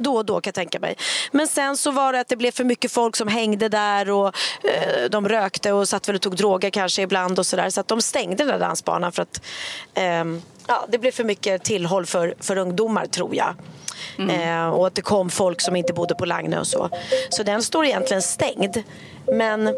[0.01, 0.97] då och då kan jag tänka mig.
[1.33, 4.27] Men sen så var det att det blev för mycket folk som hängde där och
[4.65, 7.89] eh, de rökte och satt väl och tog droger kanske ibland och sådär så att
[7.89, 9.41] de stängde den där dansbanan för att
[9.95, 13.55] ehm, ja, det blev för mycket tillhåll för, för ungdomar tror jag.
[14.19, 14.31] Mm.
[14.31, 16.91] Eh, och att det kom folk som inte bodde på Lagnö och så.
[17.31, 18.83] Så den står egentligen stängd.
[19.27, 19.75] Men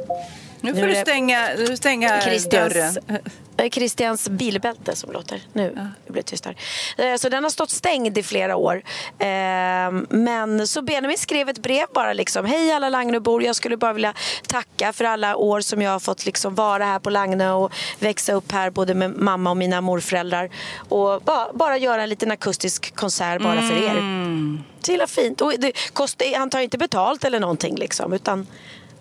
[0.67, 3.21] nu Nu får är du stänga, stänga Christians, dörren.
[3.57, 5.43] eh, Christians bilbälte som låter.
[5.53, 5.71] Nu
[6.07, 6.57] det blir det tyst här.
[6.99, 8.83] Eh, Så den har stått stängd i flera år.
[9.19, 9.27] Eh,
[10.11, 12.45] Men så Benjamin skrev ett brev bara liksom.
[12.45, 14.15] Hej alla Lagnöbor, jag skulle bara vilja
[14.49, 18.33] tacka för alla år som jag har fått liksom vara här på Lagnö och växa
[18.33, 20.51] upp här både med mamma och mina morföräldrar.
[20.89, 23.97] Och bara, bara göra en liten akustisk konsert bara för er.
[24.83, 25.41] Så himla fint.
[25.41, 28.47] Och det kostar, han tar inte betalt eller någonting liksom utan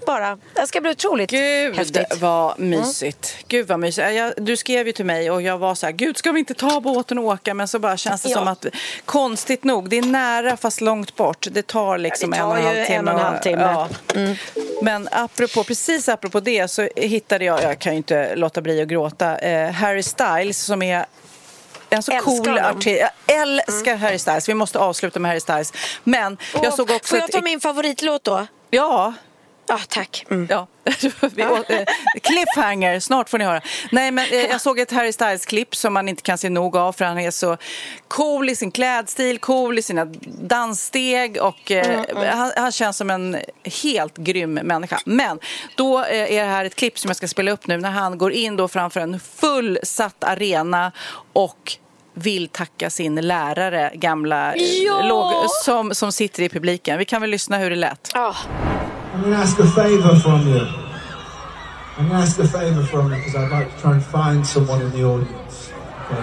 [0.06, 2.18] bara, det ska bli otroligt Gud häftigt.
[2.20, 3.36] vad mysigt.
[3.48, 4.08] Gud vad mysigt.
[4.16, 6.54] Jag, du skrev ju till mig och jag var så här, gud ska vi inte
[6.54, 7.54] ta båten och åka?
[7.54, 8.36] Men så bara känns det Ja.
[8.38, 8.66] som att,
[9.06, 11.48] konstigt nog, det är nära fast långt bort.
[11.52, 12.98] Det tar liksom Ja, det tar en och en timme.
[12.98, 13.88] en och en halv timme.
[14.16, 14.36] Mm.
[14.56, 14.62] Ja.
[14.82, 18.88] Men apropå, precis apropå det så hittade jag, jag kan ju inte låta bli att
[18.88, 21.06] gråta, eh, Harry Styles som är
[21.90, 23.02] en så Älskar cool artist.
[23.28, 24.50] Jag älskar Harry Styles.
[24.50, 25.74] Vi måste avsluta med Harry Styles.
[26.04, 27.10] Men jag såg också...
[27.16, 28.48] Får jag ta min favoritlåt då?
[28.70, 29.14] Ja,
[29.68, 30.26] Ja, tack.
[30.30, 30.48] Mm.
[30.50, 30.68] Ja,
[31.68, 31.86] eh,
[32.22, 33.62] cliffhanger, snart får ni höra.
[33.92, 36.94] Nej, men eh, jag såg ett Harry Styles-klipp som man inte kan se nog av
[36.94, 37.58] för han är så
[38.08, 43.38] cool i sin klädstil, cool i sina danssteg och eh, Han, han känns som en
[43.84, 45.00] helt grym människa.
[45.06, 45.40] Men
[45.76, 48.32] då är det här ett klipp som jag ska spela upp nu när han går
[48.32, 50.92] in då framför en fullsatt arena
[51.34, 51.78] och
[52.14, 55.02] vill tacka sin lärare, gamla Ja!
[55.02, 56.98] låg, som, som sitter i publiken.
[56.98, 58.12] Vi kan väl lyssna hur det lät.
[58.14, 58.36] Ja.
[59.16, 60.60] I'm going to ask a favour from you.
[60.60, 64.46] I'm going to ask a favour from you because I'd like to try and find
[64.46, 65.72] someone in the audience.
[65.72, 66.22] Okay.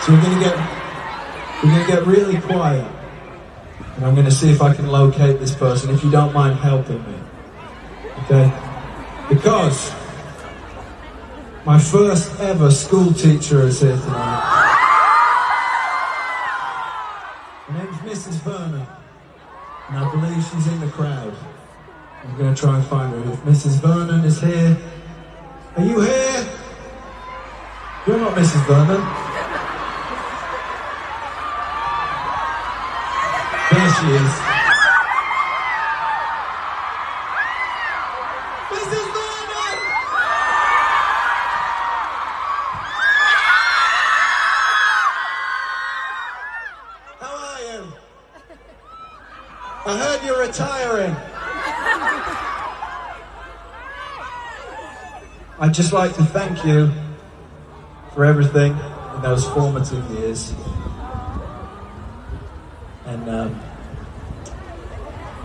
[0.00, 0.56] So we're going to get
[1.62, 2.90] we're going to get really quiet,
[3.96, 5.90] and I'm going to see if I can locate this person.
[5.90, 7.18] If you don't mind helping me,
[8.22, 8.50] okay?
[9.28, 9.92] Because
[11.66, 14.93] my first ever school teacher is here tonight.
[19.88, 21.34] And I believe she's in the crowd.
[22.24, 23.32] I'm going to try and find her.
[23.32, 23.80] If Mrs.
[23.80, 24.76] Vernon is here.
[25.76, 26.48] Are you here?
[28.06, 28.64] You're not Mrs.
[28.66, 29.00] Vernon.
[33.70, 34.32] There she is.
[38.70, 39.06] Mrs.
[39.14, 39.76] Vernon!
[47.20, 47.92] How are you?
[49.86, 51.16] I heard you're retiring.
[55.74, 56.88] I'd just like to thank you
[58.14, 58.76] for everything
[59.16, 60.54] in those formative years.
[63.06, 63.60] And um,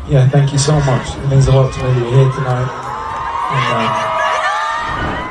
[0.07, 1.17] yeah, thank you so much.
[1.17, 2.69] It means a lot to me that you're here tonight.
[3.51, 4.05] And, uh,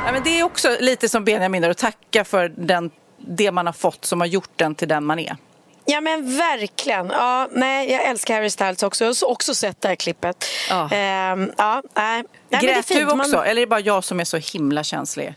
[0.05, 3.73] Ja, men det är också lite som Benjamin att tacka för den, det man har
[3.73, 5.37] fått som har gjort den till den man är.
[5.91, 7.09] Ja men verkligen.
[7.09, 9.03] Ja, nej, jag älskar Harry Styles också.
[9.05, 10.45] Jag har också sett det här klippet.
[10.69, 10.89] Ja.
[10.91, 12.23] Ehm, ja, nej.
[12.23, 13.15] Nej, men det är Grät du också?
[13.15, 15.33] Man- Eller är det bara jag som är så himla känslig?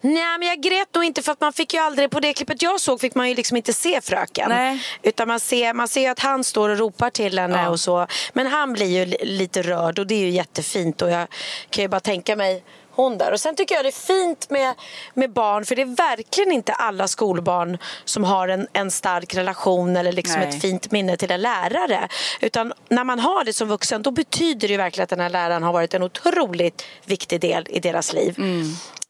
[0.00, 2.62] Nej, men jag grät nog inte för att man fick ju aldrig, på det klippet
[2.62, 4.48] jag såg fick man ju liksom inte se fröken.
[4.48, 4.82] Nej.
[5.02, 7.68] Utan man ser, man ser ju att han står och ropar till henne Ja.
[7.68, 8.06] och så.
[8.32, 11.26] Men han blir ju li- lite rörd och det är ju jättefint och jag
[11.70, 12.62] kan ju bara tänka mig
[12.96, 13.32] hon där.
[13.32, 14.74] Och sen tycker jag det är fint med,
[15.14, 19.96] med barn för det är verkligen inte alla skolbarn som har en, en stark relation
[19.96, 20.48] eller liksom Nej.
[20.48, 22.08] ett fint minne till en lärare.
[22.40, 25.62] Utan när man har det som vuxen då betyder det verkligen att den här läraren
[25.62, 28.36] har varit en otroligt viktig del i deras liv.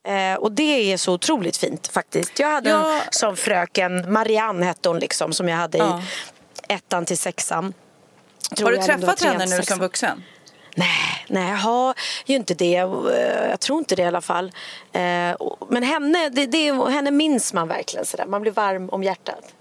[0.06, 2.38] Eh, och det är så otroligt fint faktiskt.
[2.38, 2.94] Jag hade Ja.
[2.94, 6.02] en som fröken, Marianne hette hon liksom, som jag hade Ja.
[6.68, 7.74] i ettan till sexan.
[8.56, 10.22] Tror Har du träffat henne nu som vuxen?
[10.74, 11.94] Nej, nej, jag har
[12.26, 12.76] ju inte det.
[12.76, 14.52] Eh, jag tror inte det i alla fall.
[14.92, 15.36] Eh,
[15.68, 18.26] men henne, det, det, henne minns man verkligen sådär.
[18.26, 19.54] Man blir varm om hjärtat.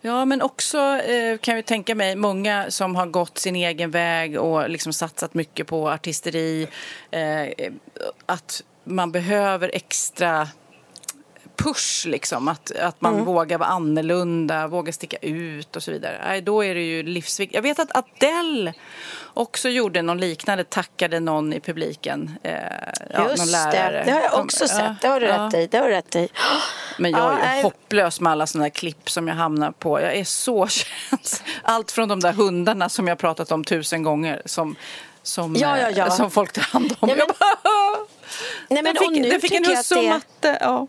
[0.00, 4.40] Ja, men också eh, kan jag tänka mig många som har gått sin egen väg
[4.40, 6.68] och liksom satsat mycket på artisteri.
[8.26, 10.48] Att man behöver extra
[11.56, 12.48] push, liksom.
[12.48, 13.24] Att, att man Mm.
[13.24, 16.20] vågar vara annorlunda, vågar sticka ut och så vidare.
[16.24, 17.54] Nej, då är det ju livsviktigt.
[17.54, 18.72] Jag vet att Adele
[19.34, 22.38] också gjorde någon liknande, tackade någon i publiken.
[22.42, 22.54] Eh,
[23.12, 23.98] ja, Just lärare.
[23.98, 25.00] det, det har jag också ja, sett.
[25.00, 25.46] Det har du ja.
[25.46, 25.66] rätt i.
[25.66, 26.28] Det har du rätt i.
[26.98, 30.00] Men jag Ja, är ju hopplös med alla såna där klipp som jag hamnar på.
[30.00, 31.42] Jag är så käns.
[31.62, 34.76] Allt från de där hundarna som jag pratat om tusen gånger som,
[35.22, 36.06] som, Ja, ja, ja.
[36.06, 37.08] eh, som folk tar hand om.
[37.08, 37.26] Ja, men-
[38.68, 40.10] Nej, men den fick, och nu den fick en tycker jag husse att och det-
[40.10, 40.58] matte.
[40.60, 40.86] Ja.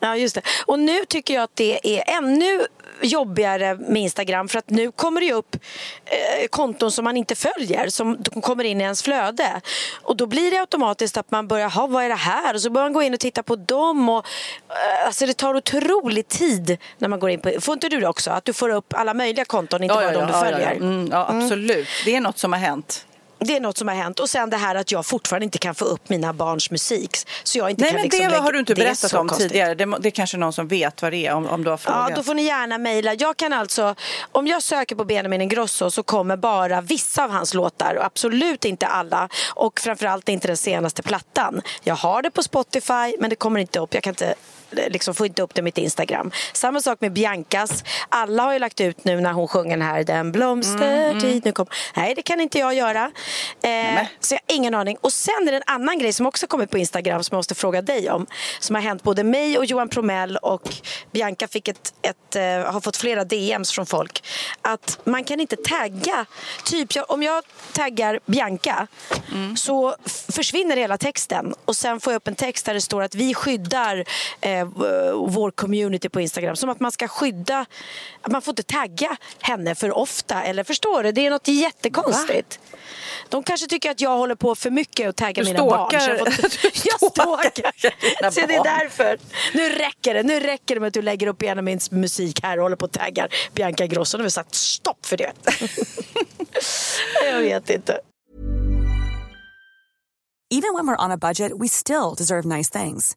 [0.00, 0.42] Ja, just det.
[0.66, 2.66] Och nu tycker jag att det är ännu
[3.02, 5.56] jobbigare med Instagram för att nu kommer det upp
[6.04, 9.60] eh, konton som man inte följer som kommer in i ens flöde.
[10.02, 12.54] Och då blir det automatiskt att man börjar, ha vad är det här?
[12.54, 14.26] Och så börjar man gå in och titta på dem och
[14.68, 18.08] eh, alltså det tar otrolig tid när man går in på, får inte du det
[18.08, 18.30] också?
[18.30, 20.60] Att du får upp alla möjliga konton, inte bara de du följer?
[20.60, 21.88] Ja, mm, ja, absolut.
[22.04, 23.06] Det är något som har hänt.
[23.38, 24.20] Det är något som har hänt.
[24.20, 27.16] Och sen det här att jag fortfarande inte kan få upp mina barns musik.
[27.44, 29.48] Så jag inte Nej, kan men liksom det lägga- har du inte berättat om konstigt.
[29.52, 29.74] tidigare.
[29.74, 32.06] Det, det är kanske någon som vet vad det är om, om du har frågat.
[32.10, 33.14] Ja, då får ni gärna mejla.
[33.14, 33.94] Jag kan alltså,
[34.32, 38.64] om jag söker på Benjamin Ingrosso så kommer bara vissa av hans låtar och absolut
[38.64, 41.62] inte alla och framförallt inte den senaste plattan.
[41.82, 43.94] Jag har det på Spotify men det kommer inte upp.
[43.94, 44.34] Jag kan inte
[44.70, 46.30] liksom får inte upp det i mitt Instagram.
[46.52, 47.84] Samma sak med Biancas.
[48.08, 51.66] Alla har ju lagt ut nu när hon sjunger den här Den blomstertid nu kom.
[51.96, 53.10] Nej, det kan inte jag göra.
[53.62, 54.96] Eh, så jag har ingen aning.
[55.00, 57.54] Och sen är det en annan grej som också kommit på Instagram som jag måste
[57.54, 58.26] fråga dig om.
[58.60, 60.68] Som har hänt både mig och Johan Promell och
[61.12, 64.24] Bianca fick ett, ett, eh, har fått flera DMs från folk.
[64.62, 66.26] Att man kan inte tagga.
[66.64, 68.86] Typ jag, om jag taggar Bianca
[69.56, 71.54] så f- försvinner hela texten.
[71.64, 74.04] Och sen får jag upp en text där det står att vi skyddar
[74.40, 76.56] eh, v- vår community på Instagram.
[76.56, 77.66] Som att man ska skydda,
[78.22, 80.42] att man får inte tagga henne för ofta.
[80.42, 81.12] Eller förstår du?
[81.12, 82.58] Det är något jättekonstigt.
[83.28, 86.00] De kanske tycker att jag håller på för mycket och taggar mina barn.
[86.00, 86.24] så jag, får,
[86.62, 89.18] du jag stalkar Så det är därför.
[89.54, 90.22] Nu räcker det.
[90.22, 92.92] Nu räcker det med att du lägger upp Benjamins musik här och håller på och
[92.92, 94.16] taggar Bianca Ingrosso.
[94.18, 95.32] Nu har vi sagt stopp för det.
[97.24, 97.98] jag vet inte.
[100.50, 103.16] Even when we're on a budget, we still deserve nice things.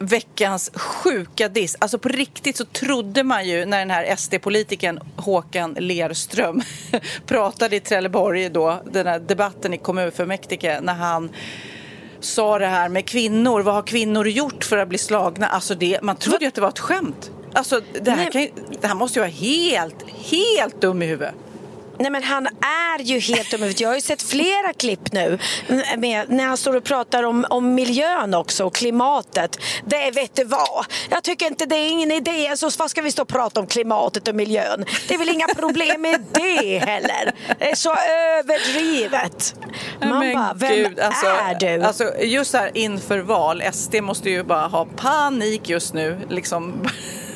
[0.00, 1.76] veckans sjuka diss.
[1.78, 6.62] Alltså på riktigt så trodde man ju när den här SD-politikern Håkan Lerström
[7.26, 11.30] pratade i Trelleborg då, den här debatten i kommunfullmäktige när han
[12.20, 13.60] sa det här med kvinnor.
[13.60, 15.46] Vad har kvinnor gjort för att bli slagna?
[15.46, 17.30] Alltså det, man trodde ju att det var ett skämt.
[17.52, 18.48] Alltså det här, kan,
[18.80, 21.34] det här måste ju vara helt, helt dum i huvudet.
[22.00, 25.38] Nej men han är ju helt dum Jag har ju sett flera klipp nu
[25.98, 29.58] med, när han står och pratar om, om miljön också och klimatet.
[29.84, 32.48] Det vet du vad, jag tycker inte det är ingen idé.
[32.48, 34.84] Alltså, vad ska vi stå och prata om klimatet och miljön?
[35.08, 37.32] Det är väl inga problem med det heller.
[37.58, 37.96] Det är så
[38.38, 39.54] överdrivet.
[40.00, 41.84] Man men bara, vem Gud, alltså, är du?
[41.84, 46.18] Alltså, just här inför val, SD måste ju bara ha panik just nu.
[46.28, 46.88] Liksom.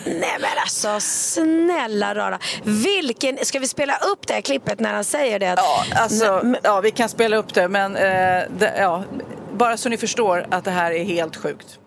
[0.06, 2.38] Nej men alltså snälla rara.
[2.64, 5.54] Vilken, ska vi spela upp det här klippet när han säger det?
[5.56, 9.04] Ja, alltså, men, ja vi kan spela upp det men eh, det, ja,
[9.52, 11.78] bara så ni förstår att det här är helt sjukt.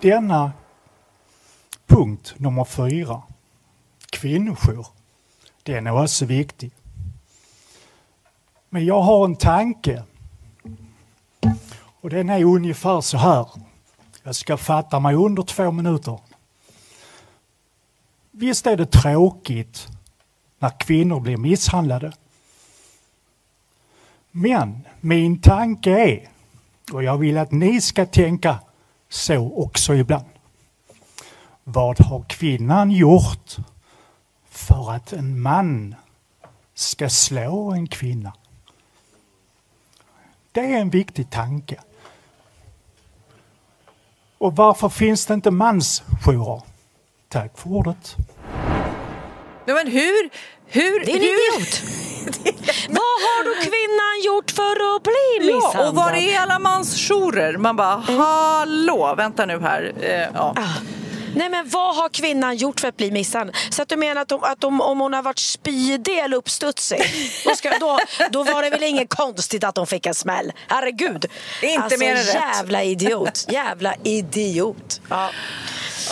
[0.00, 0.52] Denna
[1.86, 3.22] punkt nummer fyra,
[4.10, 4.86] kvinnojour,
[5.62, 6.70] den är också viktig.
[8.70, 10.02] Men jag har en tanke
[12.00, 13.46] och den är ungefär så här.
[14.22, 16.18] Jag ska fatta mig under två minuter.
[18.36, 19.88] Visst är det tråkigt
[20.58, 22.12] när kvinnor blir misshandlade.
[24.30, 26.28] Men min tanke är,
[26.92, 28.58] och jag vill att ni ska tänka
[29.08, 30.24] så också ibland.
[31.64, 33.56] Vad har kvinnan gjort
[34.48, 35.94] för att en man
[36.74, 38.32] ska slå en kvinna?
[40.52, 41.80] Det är en viktig tanke.
[44.38, 46.73] Och varför finns det inte mansjourer?
[47.34, 48.16] Tack för ordet.
[49.66, 50.30] Men hur?
[50.66, 51.28] hur det är en hur?
[51.28, 51.82] idiot.
[52.88, 55.84] Vad har då kvinnan gjort för att bli misshandlad?
[55.84, 57.56] Ja, och var är alla mansjourer?
[57.56, 59.92] Man bara, hallå, vänta nu här.
[60.00, 60.54] Eh, ja.
[60.56, 61.03] Ah.
[61.34, 63.56] Nej men vad har kvinnan gjort för att bli misshandlad?
[63.70, 67.00] Så att du menar att, de, att de, om hon har varit spydig eller uppstudsig
[67.44, 67.98] då, ska, då,
[68.30, 70.52] då var det väl inget konstigt att de fick en smäll?
[70.68, 71.26] Herregud!
[71.62, 72.34] Inte alltså, mer än rätt.
[72.34, 73.46] Jävla idiot!
[73.48, 75.00] Jävla idiot!
[75.08, 75.30] Ja.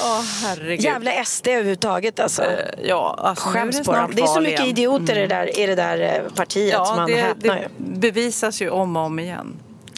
[0.00, 0.80] Åh, herregud.
[0.80, 2.42] Jävla SD överhuvudtaget alltså.
[2.42, 4.12] Eh, ja, alltså, är Skäms det på dem.
[4.14, 4.70] Det är så mycket igen.
[4.70, 7.68] idioter i det där, i det där eh, partiet Ja, man det, häpnar det
[7.98, 9.56] bevisas ju om och om igen.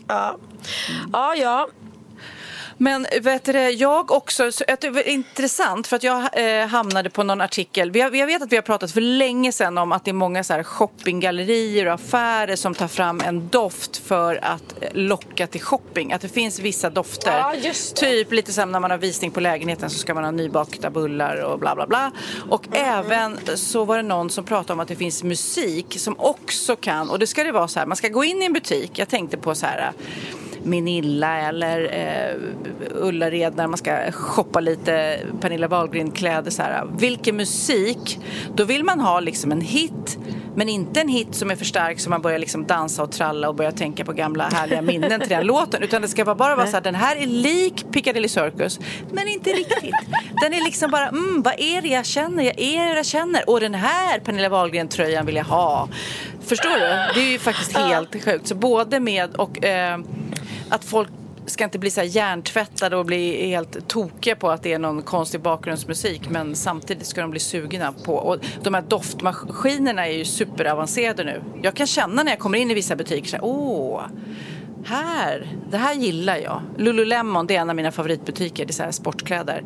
[0.08, 0.36] Ja.
[1.12, 1.68] ja, ja.
[2.78, 7.22] Men vet du, jag också, så det var intressant för att jag eh, hamnade på
[7.22, 7.90] någon artikel.
[7.90, 10.12] Vi har, jag vet att vi har pratat för länge sedan om att det är
[10.12, 15.60] många så shoppinggallerier och affärer som tar fram en doft för att eh, locka till
[15.60, 16.12] shopping.
[16.12, 17.54] Att det finns vissa dofter.
[17.62, 17.72] Ja.
[17.94, 21.36] Typ lite som när man har visning på lägenheten så ska man ha nybakta bullar
[21.36, 22.12] och bla bla bla.
[22.50, 26.76] Och även så var det någon som pratade om att det finns musik som också
[26.76, 28.90] kan, och det ska det vara så här, man ska gå in i en butik.
[28.98, 29.92] Jag tänkte på så här
[30.64, 32.36] Minilla eller eh,
[32.94, 36.50] Ullared när man ska shoppa lite Pernilla Wahlgren-kläder.
[36.50, 36.86] Så här.
[36.98, 38.20] Vilken musik?
[38.54, 40.18] Då vill man ha liksom en hit
[40.56, 43.48] men inte en hit som är för stark så man börjar liksom dansa och tralla
[43.48, 45.82] och börja tänka på gamla härliga minnen till den låten.
[45.82, 49.50] Utan det ska bara vara så här, den här är lik Piccadilly Circus men inte
[49.50, 49.94] riktigt.
[50.42, 52.44] Den är liksom bara, mm, vad är det jag känner?
[52.44, 53.50] Jag är det jag känner.
[53.50, 55.88] Och den här Pernilla Wahlgren-tröjan vill jag ha.
[56.46, 57.20] Förstår du?
[57.20, 58.46] Det är ju faktiskt helt sjukt.
[58.46, 59.98] Så både med och eh,
[60.68, 61.08] att folk
[61.46, 65.02] ska inte bli så här hjärntvättade och bli helt tokiga på att det är någon
[65.02, 70.24] konstig bakgrundsmusik men samtidigt ska de bli sugna på och de här doftmaskinerna är ju
[70.24, 71.42] superavancerade nu.
[71.62, 74.02] Jag kan känna när jag kommer in i vissa butiker så här, åh
[74.86, 76.62] här, det här gillar jag.
[76.76, 79.64] Lululemon, det är en av mina favoritbutiker, det är så här sportkläder.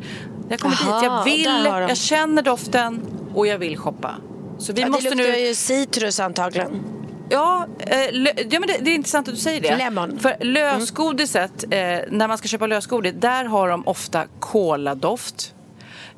[0.49, 3.01] Jag kommer Aha, dit, jag vill, jag känner doften
[3.33, 4.15] och jag vill shoppa.
[4.57, 5.39] Så vi ja, måste det luktar nu...
[5.39, 6.83] ju citrus antagligen.
[7.29, 9.77] Ja, eh, lö- ja men det, det är intressant att du säger det.
[9.77, 10.19] Lemon.
[10.19, 11.69] För lösgodiset, eh,
[12.09, 15.53] när man ska köpa lösgodis, där har de ofta koladoft.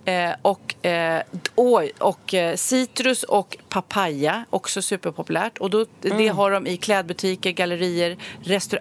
[0.06, 1.22] Eh, och, eh,
[1.56, 5.58] oj, och eh, citrus och papaya, också superpopulärt.
[5.58, 8.18] Och då, Det har de i klädbutiker, gallerier,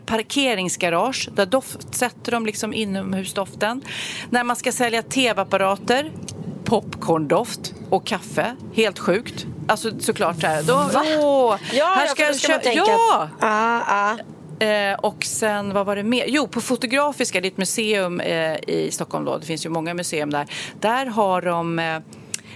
[0.06, 1.28] parkeringsgarage.
[1.34, 3.82] Där doft, sätter de liksom inomhusdoften.
[4.30, 6.12] När man ska sälja tv-apparater,
[6.64, 8.56] popcorndoft och kaffe.
[8.74, 9.46] Helt sjukt.
[9.70, 10.62] Alltså såklart så här.
[10.62, 13.28] Då, åh, Ja, här ja, ska jag ska man tänka Ja!
[13.40, 14.18] Ah, ah.
[14.64, 16.24] Eh, och sen, vad var det mer?
[16.28, 19.38] Jo, på Fotografiska, det är ett museum eh, i Stockholm då.
[19.38, 20.46] Det finns ju många museum där.
[20.80, 21.98] Där har de eh,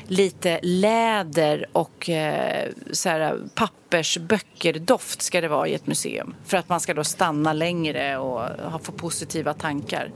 [0.07, 6.35] lite läder och eh, så här, pappersböcker-doft ska det vara i ett museum.
[6.47, 10.11] För att man ska då stanna längre och ha, få positiva tankar.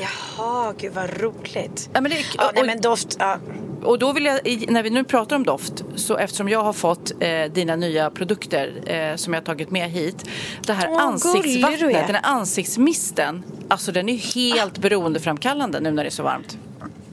[0.00, 1.90] Jaha, gud vad roligt.
[1.92, 3.38] Ja, men det, Ja, nej, och- men doft, ja.
[3.84, 4.40] och då vill jag,
[4.70, 8.72] när vi nu pratar om doft, så eftersom jag har fått eh, dina nya produkter
[8.86, 10.24] eh, som jag har tagit med hit.
[10.66, 16.04] Det här Åh, ansiktsvattnet, den här ansiktsmisten, alltså den är ju helt beroendeframkallande nu när
[16.04, 16.56] det är så varmt.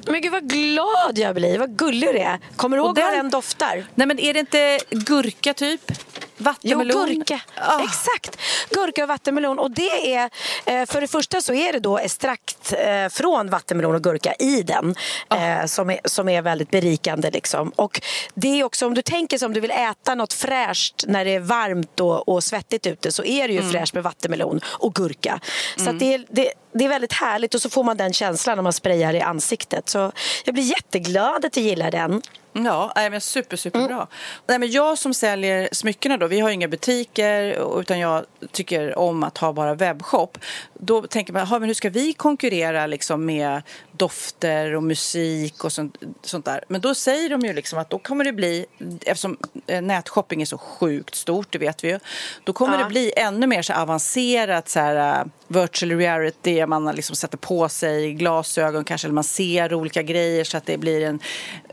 [0.08, 2.40] Men gud vad glad jag blir, vad gullig du är.
[2.56, 3.86] Kommer du Och ihåg vad den- den doftar?
[3.96, 5.92] Nej men är det inte gurka typ?
[6.40, 6.44] Jo,
[6.78, 7.06] Vattenmelon?
[7.08, 7.42] gurka.
[7.56, 7.84] Ah.
[7.84, 8.38] Exakt.
[8.70, 9.60] Gurka och vattenmelon.
[9.60, 10.30] Och det är,
[10.66, 14.64] eh, för det första så är det då extrakt eh, från vattenmelon och gurka i
[14.64, 14.96] den.
[15.34, 17.70] eh, Som, är, som är väldigt berikande liksom.
[17.76, 18.02] Och
[18.34, 21.36] det är också om du tänker sig om du vill äta något fräscht när det
[21.36, 25.40] är varmt och, och svettigt ute så är det ju fräscht med vattenmelon och gurka.
[25.78, 28.58] Så att det, är, det, det är väldigt härligt och så får man den känslan
[28.58, 29.90] när man sprayar i ansiktet.
[29.90, 30.12] Så
[30.46, 32.22] jag blir jätteglad att du gillar den.
[32.66, 33.96] Ja, nej, men super, superbra.
[33.96, 34.08] Mm.
[34.48, 39.24] Nej, men jag som säljer smyckena då, vi har inga butiker utan jag tycker om
[39.24, 40.38] att ha bara webbshop.
[40.82, 43.62] Då tänker man, "Jaha, men hur ska vi konkurrera liksom med
[43.92, 46.64] dofter och musik och sånt, sånt där?
[46.68, 48.66] Men då säger de ju liksom att då kommer det bli,
[49.06, 52.00] eftersom eh, nätshopping är så sjukt stort, det vet vi ju,
[52.44, 52.84] då kommer Ja.
[52.84, 57.70] det bli ännu mer så avancerat så här, uh, virtual reality, man liksom sätter på
[57.70, 61.20] sig glasögon kanske, eller man ser olika grejer så att det blir en,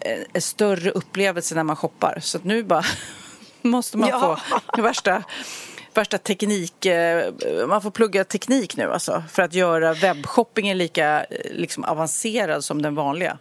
[0.00, 2.18] en, en större upplevelse när man shoppar.
[2.22, 2.84] Så nu bara
[3.62, 4.38] måste man Ja.
[4.76, 5.22] få värsta
[5.96, 7.32] värsta teknik, eh,
[7.66, 12.82] man får plugga teknik nu alltså för att göra webbshoppingen lika eh, liksom, avancerad som
[12.82, 13.38] den vanliga.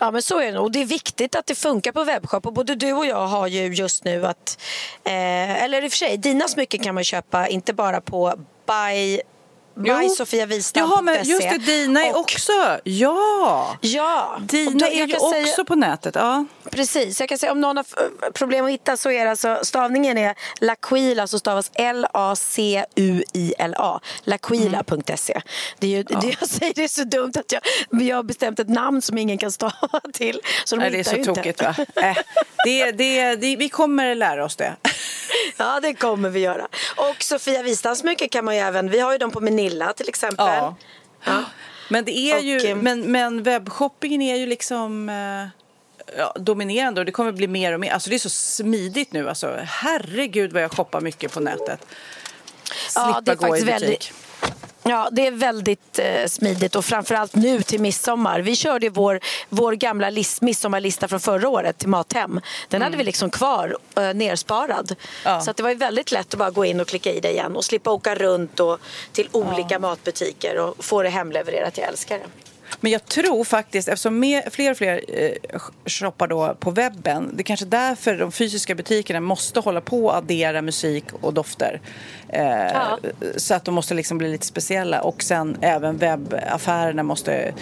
[0.00, 0.72] Ja men så är det nog.
[0.72, 2.46] Det är viktigt att det funkar på webbshop.
[2.46, 4.58] Och både du och jag har ju just nu att,
[5.04, 8.34] eh, eller i och för sig, dina smycken kan man köpa inte bara på
[8.66, 9.20] buy
[9.74, 10.80] by sofiavistam.se.
[10.80, 12.52] Jaha, men just det, dina är och- också.
[12.84, 13.76] Ja!
[13.80, 14.38] Ja.
[14.40, 16.14] Dina är ju säga- också på nätet.
[16.14, 16.44] Ja.
[16.70, 17.84] Precis, jag kan säga om någon har
[18.32, 21.70] problem att hitta så är det alltså stavningen är Laquila så stavas
[22.84, 25.40] L-A-C-U-I-L-A Laquila.se
[25.78, 27.62] Det är ju, det jag säger det är så dumt att jag,
[28.02, 31.04] jag har bestämt ett namn som ingen kan stava till så de Nej, det är
[31.04, 31.34] så inte.
[31.34, 31.74] tokigt va?
[31.96, 32.16] Äh,
[32.64, 34.76] det, det, det, vi kommer lära oss det.
[35.62, 36.68] Ja, det kommer vi göra.
[36.96, 40.08] Och Sofia Wistams smycken kan man ju även, vi har ju dem på Manilla till
[40.08, 40.46] exempel.
[40.46, 40.74] Ja.
[41.24, 41.44] Ja.
[41.88, 45.46] Men det är Och, ju, eh, men, men webbshoppingen är ju liksom eh,
[46.18, 47.90] ja, dominerande och det kommer bli mer och mer.
[47.92, 49.28] Alltså det är så smidigt nu.
[49.28, 51.86] Alltså, herregud vad jag shoppar mycket på nätet.
[52.88, 53.82] Slippa Ja, det är gå i faktiskt butik.
[53.82, 54.12] väldigt-
[54.84, 58.40] Ja, det är väldigt eh, smidigt och framförallt nu till midsommar.
[58.40, 62.40] Vi körde vår, vår gamla list, midsommarlista från förra året till Mathem.
[62.68, 64.90] Den hade vi liksom kvar eh, nersparad.
[64.90, 64.96] Mm.
[65.24, 65.40] Ja.
[65.40, 67.56] Så att det var väldigt lätt att bara gå in och klicka i det igen
[67.56, 68.78] och slippa åka runt och
[69.12, 71.78] till olika matbutiker och få det hemlevererat.
[71.78, 72.26] Jag älskar det.
[72.80, 77.40] Men jag tror faktiskt, eftersom mer, fler och fler eh, shoppar då på webben, det
[77.40, 81.80] är kanske därför de fysiska butikerna måste hålla på och addera musik och dofter.
[82.32, 82.98] Eh, Ja.
[83.36, 87.52] Så att de måste liksom bli lite speciella och sen även webbaffärerna måste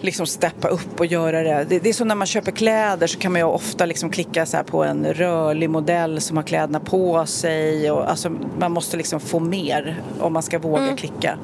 [0.00, 1.64] liksom steppa upp och göra det.
[1.68, 1.78] det.
[1.78, 4.58] Det är som när man köper kläder så kan man ju ofta liksom klicka så
[4.64, 7.90] på en rörlig modell som har kläderna på sig.
[7.90, 11.38] Och, alltså, man måste liksom få mer om man ska våga klicka.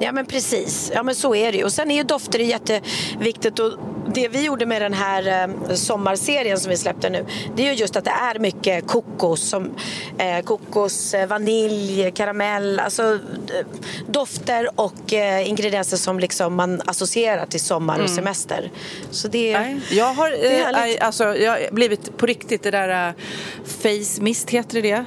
[0.00, 1.64] Ja men precis, ja men så är det ju.
[1.64, 3.72] Och sen är ju dofter jätteviktigt och
[4.14, 7.26] det vi gjorde med den här eh, sommarserien som vi släppte nu
[7.56, 9.74] det är ju just att det är mycket kokos, som,
[10.18, 13.66] eh, kokos, eh, vanilj, karamell, alltså eh,
[14.06, 18.70] dofter och eh, ingredienser som liksom man associerar till sommar och semester.
[19.10, 22.70] Så det, Nej, jag har, det är eh, alltså, jag har blivit på riktigt det
[22.70, 23.14] där
[23.64, 25.04] face mist, heter det det?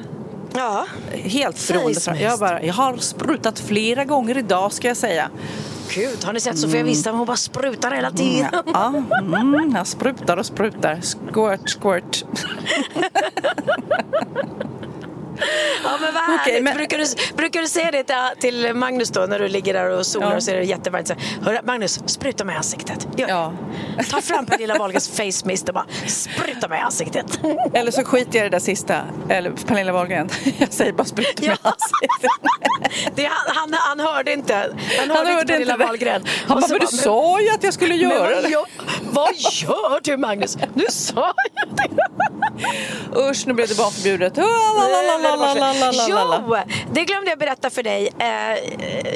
[0.54, 0.86] Ja.
[1.12, 2.22] Helt beroende.
[2.22, 5.30] Jag, bara, jag har sprutat flera gånger idag ska jag säga.
[5.96, 7.18] Gud, har ni sett Sofia Wistam?
[7.18, 8.50] Hon bara sprutar hela tiden.
[8.74, 11.00] Ja, mm, jag sprutar och sprutar.
[11.02, 12.26] Squirt, squirt.
[15.84, 16.42] Ja men vad härligt.
[16.42, 19.74] Okej, men- Brukar, du, brukar du säga det till, till Magnus då när du ligger
[19.74, 20.36] där och solar Ja.
[20.36, 21.08] och så är det jättevarmt?
[21.08, 21.14] Så,
[21.44, 23.08] Hörru Magnus, spruta mig i ansiktet.
[23.18, 23.28] Gör.
[23.30, 23.54] Ja.
[24.12, 27.40] Ta fram Pernilla Wahlgrens face mist och bara spruta mig i ansiktet.
[27.74, 29.02] Eller så skiter jag i det där sista.
[29.30, 30.30] Eller Pernilla Wahlgren.
[30.58, 32.32] Jag säger bara spruta mig i ansiktet.
[33.16, 34.54] Det, han, han, hörde inte.
[34.56, 35.78] Han hörde, Han hörde inte Pernilla.
[35.78, 36.26] Wahlgren.
[36.48, 38.50] Han bara, men du sa ju att jag skulle göra vad, det.
[38.50, 38.66] gör,
[39.12, 40.58] vad gör du Magnus?
[40.74, 41.99] Du sa ju det.
[43.30, 44.34] Usch, nu blev det barnförbjudet.
[44.38, 44.46] Jo,
[46.92, 48.10] det glömde jag berätta för dig.
[48.20, 48.28] Eh,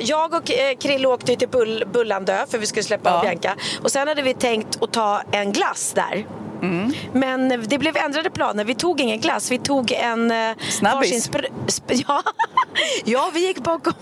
[0.02, 1.48] jag och eh, Krille åkte till
[1.94, 3.22] Bullandö för vi skulle släppa ja.
[3.22, 3.56] Bianca.
[3.84, 6.26] Och sen hade vi tänkt att ta en glass där.
[6.64, 6.94] Mm.
[7.14, 8.64] Men det blev ändrade planer.
[8.66, 9.52] Vi tog ingen glass.
[9.52, 10.32] Vi tog en...
[10.32, 11.30] eh, Snabbis.
[11.88, 12.24] ja.
[13.06, 13.94] ja, vi gick bakom,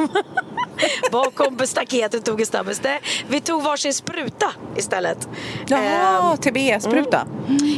[1.12, 2.82] bakom staketet och tog en snabbis.
[3.28, 5.28] Vi tog varsin spruta istället.
[5.68, 7.26] Jaha, Ehm, TBE-spruta.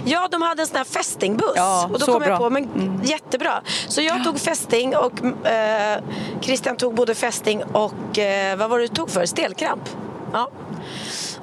[0.06, 1.54] Ja, de hade en sån här fästingbuss.
[1.56, 2.38] Ja, och då kom jag bra.
[2.38, 3.62] på, men jättebra.
[3.88, 6.02] Så jag tog fästing och eh,
[6.42, 9.26] Christian tog både fästing och, eh, vad var det du tog för?
[9.26, 9.90] Stelkramp.
[10.34, 10.50] Ja.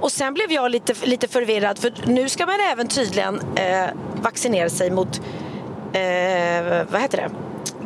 [0.00, 3.86] Och sen blev jag lite, lite förvirrad för nu ska man även tydligen eh,
[4.22, 5.20] vaccinera sig mot,
[5.92, 7.30] eh, vad heter det?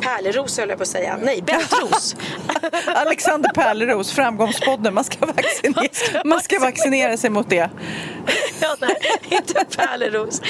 [0.05, 1.18] Pärleros höll jag på att säga.
[1.22, 2.16] Nej, bältros.
[2.86, 4.94] Alexander Pärleros, Framgångspodden.
[4.94, 7.70] Man ska, vaccinera, man ska vaccinera sig mot det.
[8.61, 8.96] ja, nej,
[9.30, 10.40] inte pärleros.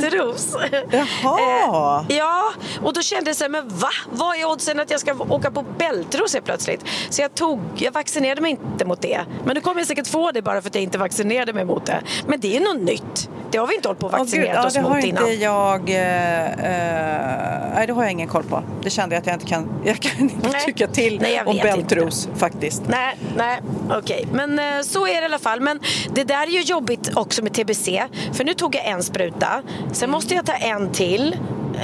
[0.00, 0.56] Bältros.
[0.90, 2.04] Jaha.
[2.08, 2.52] Eh, ja,
[2.82, 3.88] och då kände jag så här, men va?
[4.10, 6.84] Vad är oddsen att jag ska åka på bältros helt plötsligt?
[7.10, 9.20] Så jag tog, jag vaccinerade mig inte mot det.
[9.44, 11.86] Men nu kommer jag säkert få det bara för att jag inte vaccinerade mig mot
[11.86, 12.02] det.
[12.26, 13.28] Men det är något nytt.
[13.50, 15.40] Det har vi inte hållit på vaccinerat gud, ja, oss det har mot inte innan.
[15.40, 15.90] jag...
[15.90, 18.62] eh, eh, nej, det har jag ingen koll på.
[18.82, 20.60] Det kände jag att jag inte kan, jag kan inte Nej.
[20.64, 21.62] tycka till Nej, om inte.
[21.68, 22.82] bältros faktiskt.
[22.86, 23.60] Nej, nej,
[23.90, 24.26] okej.
[24.32, 25.60] Men eh, så är det i alla fall.
[25.60, 25.80] Men
[26.14, 27.88] det där är ju jobbigt också med TBC.
[28.32, 29.62] För nu tog jag en spruta.
[29.92, 31.36] Sen måste jag ta en till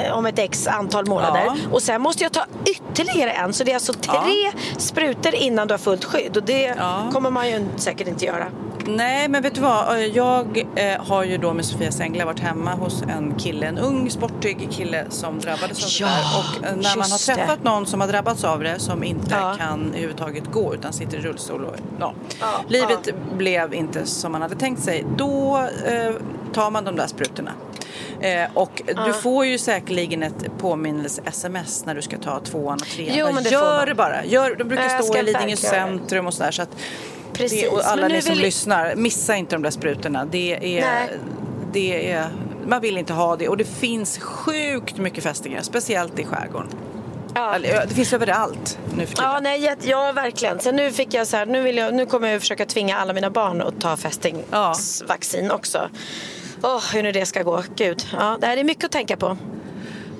[0.04, 1.42] eh, om ett x antal månader.
[1.46, 1.56] Ja.
[1.72, 3.52] Och sen måste jag ta ytterligare en.
[3.52, 6.36] Så det är alltså tre sprutor innan du har fullt skydd.
[6.36, 7.10] Och det Ja.
[7.12, 8.46] kommer man ju säkert inte göra.
[8.86, 9.96] Nej, men vet du vad?
[9.96, 13.78] Eh, Jag eh, har ju då med Sofia Sängla varit hemma hos en kille, en
[13.78, 16.38] ung sportig kille som drabbades av Ja, det där.
[16.38, 17.34] Och eh, när man har just det.
[17.34, 19.54] träffat någon som har drabbats av det som inte Ja.
[19.58, 23.08] kan överhuvudtaget gå utan sitter i rullstol och ja, Ja, livet
[23.38, 25.04] blev inte som man hade tänkt sig.
[25.16, 26.14] Då eh,
[26.52, 27.50] tar man de där sprutorna.
[28.20, 33.16] Eh, och du får ju säkerligen ett påminnelse-sms när du ska ta tvåan och trean.
[33.18, 34.24] Jo, men det får Gör det bara.
[34.24, 36.50] Gör, de brukar stå i Lidingö centrum och sådär.
[36.50, 36.76] Så att
[37.32, 37.62] Precis.
[37.62, 40.24] det, och alla ni som vill- lyssnar, missa inte de där sprutorna.
[40.24, 41.08] Det är, Nej.
[41.72, 42.28] det är,
[42.66, 46.68] man vill inte ha det och det finns sjukt mycket fästingar, speciellt i skärgården.
[47.34, 47.58] Ja.
[47.58, 49.30] Ja, Det finns överallt nu för tiden.
[49.32, 50.60] Ja, nej, ja, verkligen.
[50.60, 53.12] Sen nu fick jag så här, nu, vill jag, nu kommer jag försöka tvinga alla
[53.12, 55.88] mina barn att ta fästingsvaccin också.
[56.62, 57.62] Åh, hur nu det ska gå.
[57.76, 58.06] Gud.
[58.12, 59.36] Ja, det här är mycket att tänka på.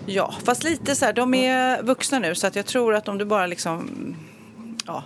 [0.06, 3.18] Ja, fast lite så här, de är vuxna nu så att jag tror att om
[3.18, 3.90] du bara liksom
[4.86, 5.02] ja,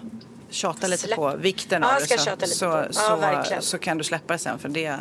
[0.54, 1.16] tjatar lite Släpp.
[1.16, 2.88] på vikten av det så, tjata lite så, det.
[2.94, 4.98] Ja, så, så kan du släppa det sen för det,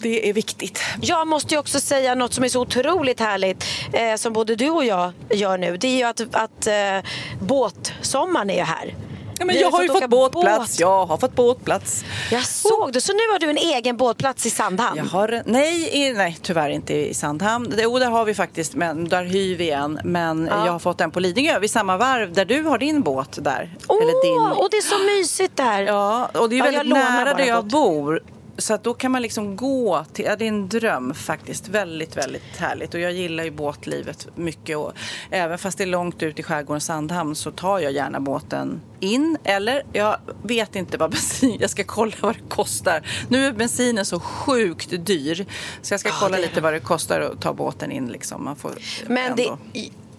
[0.00, 0.80] det är viktigt.
[1.00, 4.70] Jag måste ju också säga något som är så otroligt härligt eh, som både du
[4.70, 5.76] och jag gör nu.
[5.76, 8.94] Det är ju att, att eh, båtsommaren är här.
[9.38, 10.58] Ja, men jag har ju fått båtplats.
[10.58, 10.80] båt.
[10.80, 12.04] Jag har fått båtplats.
[12.30, 13.00] Jag såg det.
[13.00, 14.96] Så nu har du en egen båtplats i Sandhamn?
[14.96, 17.74] Jag har, nej, i, nej, tyvärr inte i Sandhamn.
[17.78, 20.00] Jo, där har vi faktiskt, men där hyr vi en.
[20.04, 23.38] Men jag har fått en på Lidingö vid samma varv där du har din båt
[23.44, 23.76] där.
[23.88, 24.58] Åh, Eller din.
[24.62, 25.82] och det är så mysigt där.
[25.82, 28.20] Ja, och det är Ja, väldigt nära där jag bor.
[28.58, 31.68] Så att då kan man liksom gå till, ja, det är en dröm faktiskt.
[31.68, 32.94] Väldigt, väldigt härligt.
[32.94, 34.76] Och jag gillar ju båtlivet mycket.
[34.76, 34.92] Och
[35.30, 39.38] även fast det är långt ut i skärgården Sandhamn så tar jag gärna båten in.
[39.44, 43.06] Eller, jag vet inte vad bensin, jag ska kolla vad det kostar.
[43.28, 45.46] Nu är bensinen så sjukt dyr.
[45.82, 48.44] Så jag ska kolla det lite vad det kostar att ta båten in liksom.
[48.44, 48.72] Man får
[49.06, 49.58] Men det, ändå-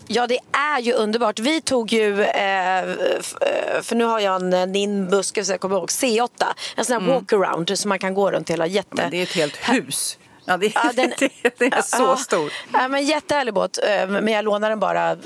[0.09, 1.39] ja, det är ju underbart.
[1.39, 2.85] Vi tog ju, eh, eh,
[3.81, 6.29] för nu har jag en eh, Nimbus, jag kommer ihåg, C8.
[6.75, 8.67] En sån här walkaround som man kan gå runt hela.
[8.67, 8.95] Jätte...
[8.95, 10.17] Men det är ett helt hus.
[10.49, 11.13] Ja, det, Ja, den-
[11.57, 12.53] det är så Ja, stor.
[12.73, 15.17] Ja, men jättehärlig båt, eh, men jag lånar den bara eh,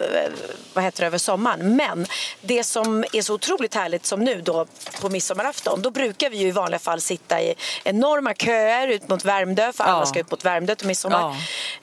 [0.73, 1.75] vad heter det, över sommaren.
[1.75, 2.05] Men
[2.41, 4.65] det som är så otroligt härligt som nu då
[5.01, 9.25] på midsommarafton, då brukar vi ju i vanliga fall sitta i enorma köer ut mot
[9.25, 10.05] Värmdö, för alla Ja.
[10.05, 11.35] ska ut mot Värmdö till midsommar.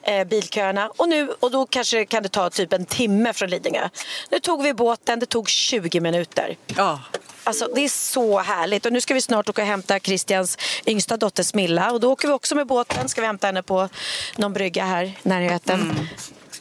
[0.02, 0.90] Eh, bilköerna.
[0.96, 3.88] Och, nu, och då kanske kan det ta typ en timme från Lidingö.
[4.30, 6.56] Nu tog vi båten, det tog 20 minuter.
[6.76, 7.00] Ja.
[7.44, 8.86] Alltså, det är så härligt.
[8.86, 11.92] Och nu ska vi snart åka och hämta Christians yngsta dotter Smilla.
[11.92, 13.08] Och då åker vi också med båten.
[13.08, 13.88] Ska vi hämta henne på
[14.36, 16.08] någon brygga här i närheten.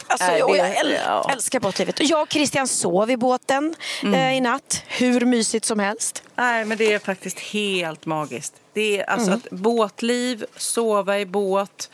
[0.08, 1.30] Alltså, Nej, och det- jag äl- ja.
[1.34, 2.00] älskar båtlivet.
[2.00, 4.14] Och jag och Christian sov i båten Mm.
[4.14, 4.84] eh, i natt.
[4.88, 6.24] Hur mysigt som helst.
[6.36, 8.54] Nej, men det är faktiskt helt magiskt.
[8.74, 9.42] Det är alltså Mm.
[9.44, 11.90] att båtliv, sova i båt.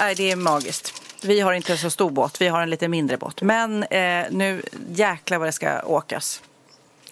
[0.00, 1.02] Nej, det är magiskt.
[1.22, 3.42] Vi har inte en så stor båt, vi har en lite mindre båt.
[3.42, 4.62] Men eh, nu
[4.94, 6.42] jäklar vad det ska åkas.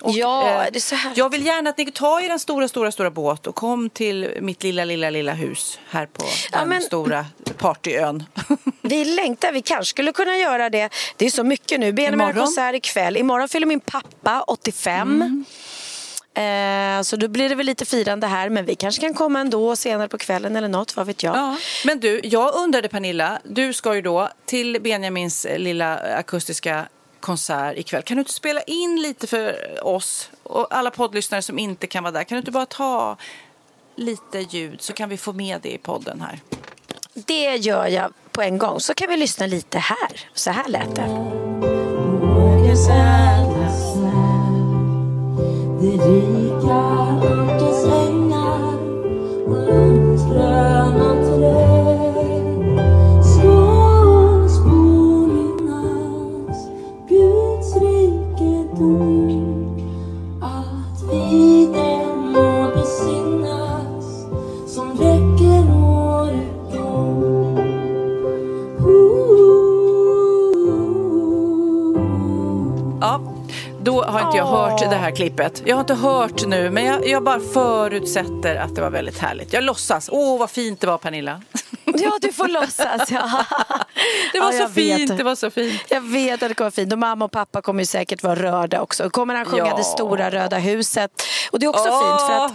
[0.01, 1.19] Och, Ja, eh, det är så härligt.
[1.19, 4.31] Jag vill gärna att ni tar er en stora, stora, stora båt och kom till
[4.41, 7.27] mitt lilla, lilla, lilla hus här på Ja, den men- stora
[7.59, 8.25] partyön.
[8.83, 10.89] Vi längtar, vi kanske skulle kunna göra det.
[11.17, 11.93] Det är så mycket nu.
[11.93, 13.17] Benjamin har konsert ikväll.
[13.17, 15.45] Imorgon fyller min pappa 85.
[16.35, 18.49] Eh, så då blir det väl lite firande här.
[18.49, 21.37] Men vi kanske kan komma ändå senare på kvällen eller något, vad vet jag.
[21.37, 21.57] Ja.
[21.85, 26.89] Men du, jag undrade Pernilla, du ska ju då till Benjamins lilla akustiska
[27.21, 28.03] konsert ikväll.
[28.03, 29.57] Kan du inte spela in lite för
[29.87, 32.25] oss och alla poddlyssnare som inte kan vara där?
[32.25, 33.17] Kan du inte bara ta
[33.97, 36.41] lite ljud så kan vi få med det i podden här?
[37.15, 38.81] Det gör jag på en gång.
[38.81, 40.21] Så kan vi lyssna lite här.
[40.35, 41.07] Så här lät det.
[45.81, 46.97] Det rika
[75.17, 75.63] klippet.
[75.67, 79.53] Jag har inte hört nu, men jag, jag bara förutsätter att det var väldigt härligt.
[79.53, 80.09] Jag låtsas.
[80.13, 81.43] Åh, vad fint det var, Pernilla.
[81.85, 83.11] Ja, du får låtsas.
[83.11, 83.45] Ja.
[84.33, 84.97] Det var Ja, så vet.
[84.99, 85.81] fint, det var så fint.
[85.89, 86.93] Jag vet att det kommer fint.
[86.93, 89.11] Och mamma och pappa kommer ju säkert vara rörda också.
[89.11, 89.77] Kommer han sjunga Ja.
[89.77, 91.23] Det stora röda huset.
[91.51, 92.01] Och det är också Åh.
[92.19, 92.53] fint för att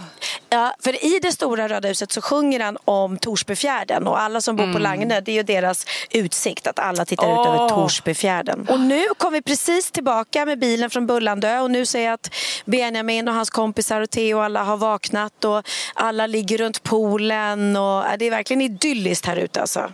[0.49, 4.07] ja, för i Det stora röda huset så sjunger han om Torsbyfjärden.
[4.07, 4.73] Och alla som bor Mm.
[4.75, 7.47] på Lagne, det är ju deras utsikt att alla tittar ut Åh.
[7.55, 8.67] över Torsbyfjärden.
[8.69, 12.29] Och nu kom vi precis tillbaka med bilen från Bullandö och nu ser jag att
[12.65, 17.75] Benjamin och hans kompisar och Theo och alla har vaknat och alla ligger runt poolen
[17.75, 19.91] och ja, det är verkligen idylliskt här ute alltså.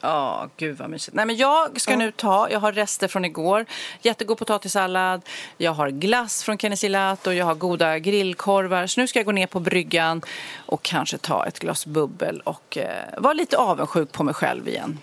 [0.00, 1.14] Ja, gud vad mysigt.
[1.14, 3.66] Nej, men jag ska nu ta, jag har rester från igår.
[4.02, 5.22] Jättegod potatissallad,
[5.56, 8.86] jag har glass från Kennes Gelato, jag har goda grillkorvar.
[8.86, 10.22] Så nu ska jag gå ner på bryggan
[10.66, 12.86] och kanske ta ett glas bubbel och eh,
[13.18, 14.98] vara lite avundsjuk på mig själv igen.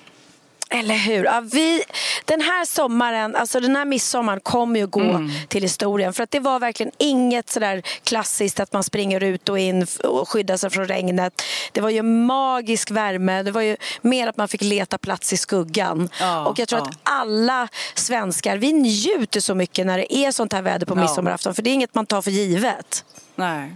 [0.70, 1.24] Eller hur?
[1.26, 1.84] Ja, vi,
[2.26, 5.30] den här sommaren, alltså den här midsommaren kommer ju gå Mm.
[5.48, 6.14] till historien.
[6.14, 10.30] För att det var verkligen inget sådär klassiskt att man springer ut och in och
[10.30, 11.42] skyddar sig från regnet.
[11.72, 13.44] Det var ju magisk värme.
[13.44, 16.10] Det var ju mer att man fick leta plats i skuggan.
[16.20, 16.88] Ja, och jag tror ja.
[16.88, 21.02] att alla svenskar, vi njuter så mycket när det är sånt här väder på Ja.
[21.02, 21.56] midsommarafton.
[21.56, 23.06] För det är inget man tar för givet.
[23.36, 23.76] Nej.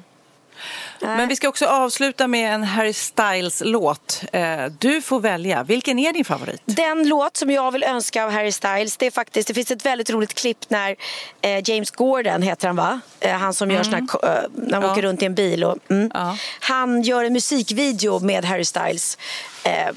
[1.01, 4.23] Men vi ska också avsluta med en Harry Styles-låt.
[4.33, 5.63] Eh, Du får välja.
[5.63, 6.61] Vilken är din favorit?
[6.65, 9.85] Den låt som jag vill önska av Harry Styles, det är faktiskt, det finns ett
[9.85, 10.95] väldigt roligt klipp när
[11.41, 12.99] eh, James Gordon heter han va?
[13.19, 14.91] Eh, han som gör såna ko- eh, när han Ja.
[14.91, 15.63] åker runt i en bil.
[15.63, 16.11] Och, mm.
[16.13, 16.37] Ja.
[16.59, 19.17] Han gör en musikvideo med Harry Styles.
[19.63, 19.89] Eh,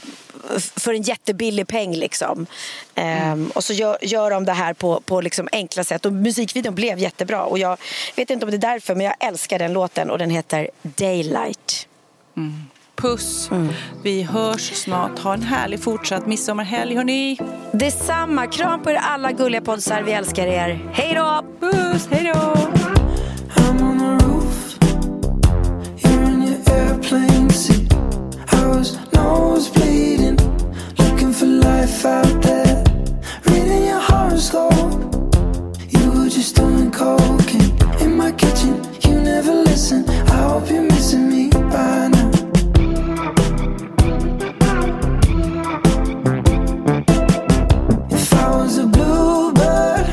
[0.77, 2.47] för en jättebillig peng liksom.
[2.95, 6.07] Eh, Och så gör, gör de det här på, på liksom enkla sätt.
[6.07, 7.45] Och musikvideon blev jättebra.
[7.45, 7.77] Och jag
[8.17, 10.11] vet inte om det är därför, men jag älskar den låten.
[10.11, 11.89] Och den heter Daylight.
[12.97, 13.51] Puss.
[14.03, 15.19] Vi hörs snart.
[15.19, 17.39] Ha en härlig fortsatt midsommarhelg, hörni.
[17.73, 18.47] Detsamma.
[18.47, 20.03] Kram på er alla gulliga poddar.
[20.03, 20.89] Vi älskar er.
[20.93, 21.45] Hej då!
[21.61, 22.84] Puss, hej då!
[29.65, 30.37] was bleeding,
[30.99, 32.85] looking for life out there.
[33.47, 34.73] Reading your horoscope,
[35.91, 38.83] you were just doing cocaine in my kitchen.
[39.05, 40.09] You never listen.
[40.09, 42.31] I hope you're missing me by now.
[48.11, 50.07] If I was a bluebird,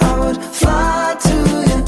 [0.00, 1.36] I would fly to
[1.68, 1.78] you.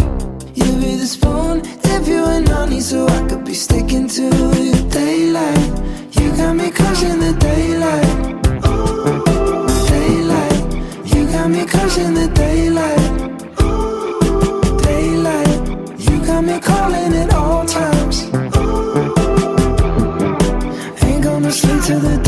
[0.59, 4.57] You'd be the spoon, give you honey so I could be sticking to
[11.68, 13.08] caught in the daylight.
[14.82, 15.58] Daylight.
[15.98, 18.24] You got me calling at all times.
[21.04, 22.28] Ain't gonna sleep till the